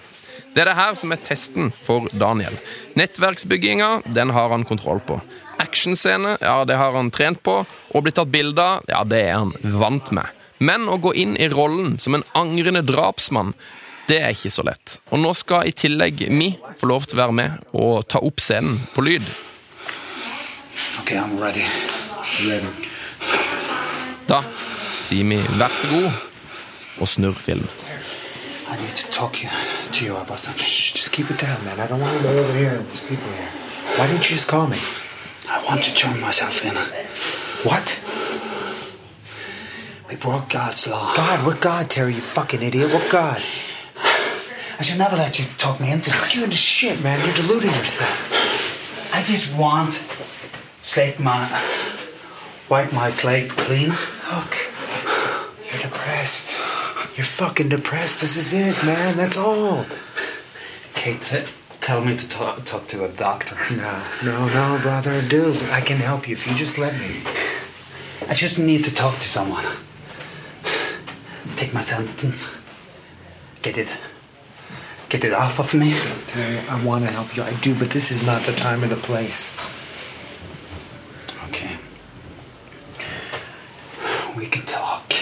Det 0.59 0.65
er 0.65 0.73
det 0.73 0.81
her 0.81 0.95
som 0.99 1.13
er 1.15 1.21
testen 1.23 1.69
for 1.71 2.09
Daniel. 2.19 2.57
Nettverksbygginga 2.99 4.01
den 4.11 4.33
har 4.35 4.51
han 4.51 4.65
kontroll 4.67 4.99
på. 5.07 5.21
Actionscene 5.63 6.33
ja, 6.41 6.65
det 6.67 6.75
har 6.81 6.97
han 6.99 7.13
trent 7.15 7.39
på. 7.47 7.61
Og 7.95 8.03
blitt 8.03 8.19
tatt 8.19 8.33
bilde 8.33 8.59
av 8.59 8.83
ja, 8.91 9.05
det 9.07 9.21
er 9.29 9.37
han 9.37 9.53
vant 9.79 10.11
med. 10.11 10.27
Men 10.59 10.91
å 10.91 10.99
gå 10.99 11.15
inn 11.15 11.37
i 11.39 11.47
rollen 11.53 12.01
som 12.03 12.19
en 12.19 12.27
angrende 12.35 12.83
drapsmann 12.83 13.55
det 14.11 14.19
er 14.19 14.35
ikke 14.35 14.51
så 14.51 14.67
lett. 14.67 14.99
Og 15.15 15.23
nå 15.23 15.31
skal 15.39 15.71
i 15.71 15.77
tillegg 15.79 16.27
vi 16.27 16.51
få 16.81 16.91
lov 16.91 17.07
til 17.07 17.21
å 17.21 17.23
være 17.23 17.39
med 17.39 17.71
og 17.79 18.09
ta 18.11 18.19
opp 18.19 18.43
scenen 18.43 18.81
på 18.97 19.07
lyd. 19.07 19.31
Ok, 21.05 21.15
I'm 21.15 21.39
ready. 21.39 21.63
Da 24.27 24.43
sier 24.99 25.23
vi 25.23 25.39
vær 25.55 25.71
så 25.71 25.95
god 25.95 26.11
og 26.99 27.15
snurr 27.15 27.39
film. 27.39 27.69
I 28.69 28.77
need 28.81 28.91
to 28.91 29.11
talk 29.11 29.43
you, 29.43 29.49
to 29.93 30.05
you 30.05 30.17
about 30.17 30.39
something. 30.39 30.63
Shh, 30.63 30.93
just 30.93 31.13
keep 31.13 31.31
it 31.31 31.39
down, 31.39 31.65
man. 31.65 31.81
I 31.81 31.87
don't 31.87 32.01
want 32.01 32.17
to 32.19 32.23
go 32.23 32.39
over 32.39 32.57
here 32.57 32.75
and 32.75 32.87
there's 32.87 33.05
people 33.05 33.31
here. 33.33 33.49
Why 33.97 34.07
didn't 34.07 34.29
you 34.29 34.37
just 34.37 34.47
call 34.47 34.67
me? 34.67 34.79
I 35.49 35.65
want 35.65 35.83
to 35.85 35.95
turn 35.95 36.21
myself 36.21 36.65
in. 36.65 36.77
What? 37.65 37.99
We 40.09 40.17
broke 40.17 40.51
God's 40.51 40.87
law. 40.87 41.15
God, 41.17 41.47
what 41.47 41.61
God, 41.61 41.91
Terry, 41.91 42.15
you 42.15 42.21
fucking 42.21 42.63
idiot? 42.63 42.93
What 42.93 43.11
God? 43.11 43.43
I 44.79 44.83
should 44.83 44.99
never 44.99 45.17
let 45.17 45.39
you 45.39 45.47
talk 45.57 45.81
me 45.81 45.91
into 45.91 46.11
this. 46.11 46.37
you 46.37 46.45
into 46.45 46.57
shit, 46.57 47.03
man. 47.03 47.25
You're 47.27 47.35
deluding 47.35 47.71
yourself. 47.71 49.15
I 49.15 49.23
just 49.23 49.57
want 49.57 49.95
slate 50.83 51.19
my 51.19 51.49
wipe 52.69 52.93
my 52.93 53.11
slate 53.11 53.51
clean. 53.51 53.89
Look, 54.31 54.57
you're 55.73 55.83
depressed. 55.83 56.78
You're 57.19 57.25
fucking 57.25 57.69
depressed. 57.69 58.21
This 58.21 58.37
is 58.37 58.53
it, 58.53 58.87
man. 58.87 59.17
That's 59.17 59.37
all. 59.37 59.85
Kate, 60.95 61.21
t- 61.21 61.43
tell 61.81 62.01
me 62.01 62.17
to 62.17 62.29
talk, 62.29 62.65
talk 62.65 62.87
to 62.89 63.05
a 63.05 63.09
doctor. 63.09 63.57
No, 63.73 64.03
no, 64.25 64.47
no, 64.47 64.79
brother. 64.81 65.21
Dude, 65.23 65.61
I 65.65 65.81
can 65.81 65.97
help 65.97 66.29
you 66.29 66.35
if 66.35 66.47
you 66.47 66.55
just 66.55 66.79
let 66.79 66.95
me. 66.95 67.17
I 68.29 68.35
just 68.35 68.57
need 68.57 68.85
to 68.85 68.95
talk 68.95 69.17
to 69.17 69.27
someone. 69.27 69.65
Take 71.57 71.75
my 71.75 71.81
sentence. 71.81 72.57
Get 73.63 73.77
it. 73.79 73.89
Get 75.09 75.25
it 75.25 75.33
off 75.33 75.59
of 75.59 75.75
me. 75.75 75.99
Terry, 76.29 76.61
I 76.69 76.85
want 76.85 77.05
to 77.05 77.11
help 77.11 77.37
you. 77.37 77.43
I 77.43 77.53
do, 77.55 77.75
but 77.75 77.91
this 77.91 78.13
is 78.13 78.25
not 78.25 78.43
the 78.43 78.53
time 78.53 78.85
or 78.85 78.87
the 78.87 78.95
place. 78.95 79.57
Okay. 81.49 81.79
We 84.37 84.47
can 84.47 84.63
talk. 84.67 85.13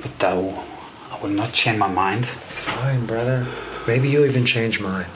But 0.00 0.36
will, 0.36 0.67
I 1.18 1.22
will 1.22 1.30
not 1.30 1.52
change 1.52 1.78
my 1.78 1.88
mind. 1.88 2.24
It's 2.46 2.60
fine, 2.60 3.04
brother. 3.06 3.46
Maybe 3.86 4.08
you'll 4.08 4.24
even 4.26 4.44
change 4.44 4.80
mine. 4.80 5.06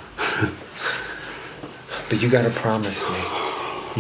but 2.09 2.21
you 2.23 2.29
gotta 2.29 2.51
promise 2.51 3.09
me 3.09 3.17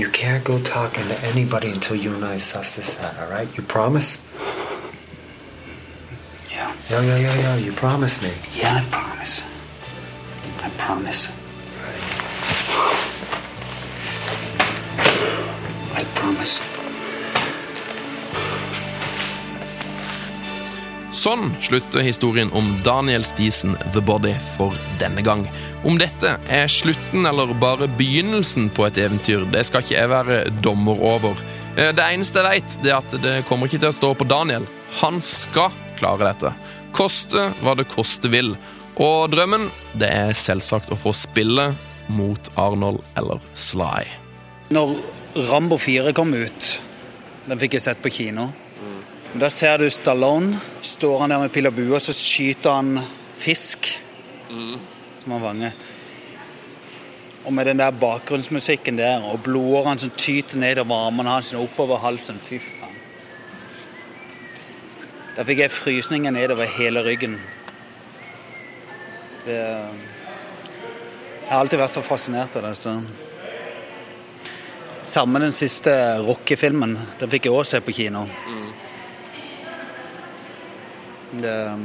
You 0.02 0.08
can't 0.08 0.42
go 0.44 0.60
talking 0.62 1.06
to 1.08 1.18
anybody 1.24 1.70
until 1.70 1.96
you 1.96 2.14
and 2.14 2.24
I 2.24 2.38
suss 2.38 2.76
this 2.76 3.00
out, 3.00 3.18
all 3.20 3.28
right? 3.30 3.48
You 3.56 3.62
promise? 3.62 4.26
Yeah. 6.50 6.74
Yeah, 6.90 7.02
yeah, 7.02 7.18
yeah, 7.18 7.34
yeah. 7.36 7.56
You 7.56 7.72
promise 7.72 8.22
me. 8.22 8.32
Yeah, 8.58 8.80
I 8.80 8.84
promise. 8.90 9.46
I 10.62 10.70
promise. 10.70 11.41
Sånn 21.12 21.50
slutter 21.60 22.00
historien 22.00 22.48
om 22.56 22.70
Daniel 22.86 23.24
Stisen 23.28 23.74
The 23.92 24.00
Body 24.00 24.32
for 24.56 24.72
denne 25.00 25.20
gang. 25.24 25.42
Om 25.84 25.98
dette 26.00 26.38
er 26.48 26.70
slutten 26.72 27.28
eller 27.28 27.52
bare 27.60 27.88
begynnelsen 27.98 28.70
på 28.72 28.86
et 28.86 28.96
eventyr, 29.02 29.44
det 29.52 29.66
skal 29.68 29.84
ikke 29.84 29.98
jeg 29.98 30.08
være 30.12 30.38
dommer 30.64 31.02
over. 31.04 31.36
Eh, 31.76 31.92
Det 31.92 32.06
eneste 32.06 32.40
jeg 32.40 32.62
vet, 32.62 32.86
er 32.86 32.96
at 32.96 33.16
det 33.20 33.34
kommer 33.48 33.68
ikke 33.68 33.82
til 33.82 33.92
å 33.92 33.98
stå 33.98 34.14
på 34.16 34.28
Daniel. 34.28 34.64
Han 35.02 35.20
skal 35.20 35.70
klare 36.00 36.32
dette. 36.32 36.54
Koste 36.96 37.50
hva 37.60 37.76
det 37.76 37.90
koste 37.92 38.32
vil. 38.32 38.56
Og 38.96 39.30
drømmen, 39.32 39.68
det 39.94 40.08
er 40.08 40.32
selvsagt 40.32 40.92
å 40.92 40.96
få 40.96 41.12
spille 41.12 41.74
mot 42.08 42.50
Arnold 42.56 43.04
eller 43.16 43.40
Sly. 43.54 44.08
Når 44.72 44.96
Rambo 45.48 45.76
4 45.76 46.12
kom 46.16 46.32
ut, 46.32 46.80
den 47.48 47.58
fikk 47.60 47.76
jeg 47.76 47.84
sett 47.84 48.02
på 48.02 48.12
kino. 48.12 48.48
Da 49.40 49.48
ser 49.50 49.78
du 49.78 49.90
Stallone. 49.90 50.58
Står 50.84 51.20
han 51.20 51.30
der 51.30 51.40
med 51.40 51.52
pil 51.52 51.66
og 51.66 51.74
bue, 51.74 51.94
og 51.96 52.02
så 52.04 52.12
skyter 52.12 52.74
han 52.76 52.98
fisk 53.40 53.88
som 55.22 55.32
han 55.32 55.40
fanger. 55.40 55.72
Og 57.44 57.52
med 57.52 57.66
den 57.66 57.78
der 57.78 57.90
bakgrunnsmusikken 57.90 58.98
der, 58.98 59.24
og 59.24 59.40
blodårene 59.42 59.98
som 59.98 60.10
tyter 60.10 60.58
nedover 60.60 61.06
armene 61.06 61.30
hans 61.30 61.52
og 61.54 61.62
oppover 61.64 61.98
halsen. 61.98 62.38
Fy 62.42 62.60
faen. 62.62 63.00
Da 65.36 65.46
fikk 65.48 65.64
jeg 65.64 65.72
frysninger 65.72 66.34
nedover 66.34 66.68
hele 66.68 67.02
ryggen. 67.06 67.38
Det, 69.46 69.56
jeg 69.56 71.48
har 71.48 71.64
alltid 71.64 71.80
vært 71.80 71.96
så 71.96 72.04
fascinert 72.06 72.56
av 72.56 72.68
det. 72.68 72.76
så... 72.76 72.98
Samme 75.02 75.40
den 75.42 75.52
siste 75.52 75.90
Rocky-filmen. 76.22 76.94
Den 77.18 77.30
fikk 77.30 77.48
jeg 77.48 77.56
også 77.56 77.78
se 77.78 77.80
på 77.82 77.94
kino. 77.96 78.26
Det, 81.32 81.78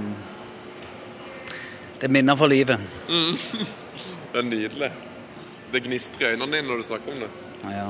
det 2.02 2.08
minner 2.12 2.36
for 2.36 2.48
livet. 2.48 2.80
Det 4.32 4.42
er 4.44 4.44
nydelig. 4.44 4.90
Det 5.72 5.80
gnistrer 5.86 6.28
i 6.28 6.36
øynene 6.36 6.52
dine 6.52 6.68
når 6.68 6.82
du 6.82 6.84
snakker 6.84 7.14
om 7.14 7.22
det. 7.24 7.30
Ja. 7.72 7.88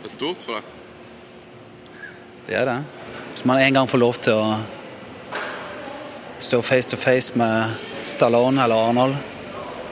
Det 0.00 0.08
er 0.08 0.14
stort 0.14 0.42
for 0.42 0.56
deg. 0.56 0.72
Det 2.46 2.56
er 2.56 2.66
det. 2.70 2.78
Hvis 3.30 3.44
man 3.44 3.60
en 3.60 3.76
gang 3.76 3.88
får 3.88 4.02
lov 4.02 4.18
til 4.24 4.40
å 4.40 4.56
stå 6.40 6.62
face 6.62 6.90
to 6.90 6.96
face 6.96 7.38
med 7.38 7.76
Stallone 8.04 8.64
eller 8.64 8.88
Arnold 8.88 9.16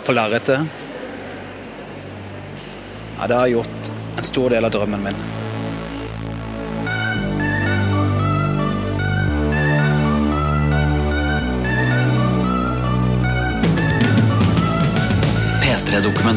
på 0.04 0.12
lerretet 0.12 0.60
Ja, 3.18 3.26
det 3.26 3.34
har 3.34 3.46
gjort 3.46 3.90
en 4.18 4.24
stor 4.24 4.50
del 4.50 4.64
av 4.64 4.72
drømmen 4.74 5.02
min. 5.04 5.43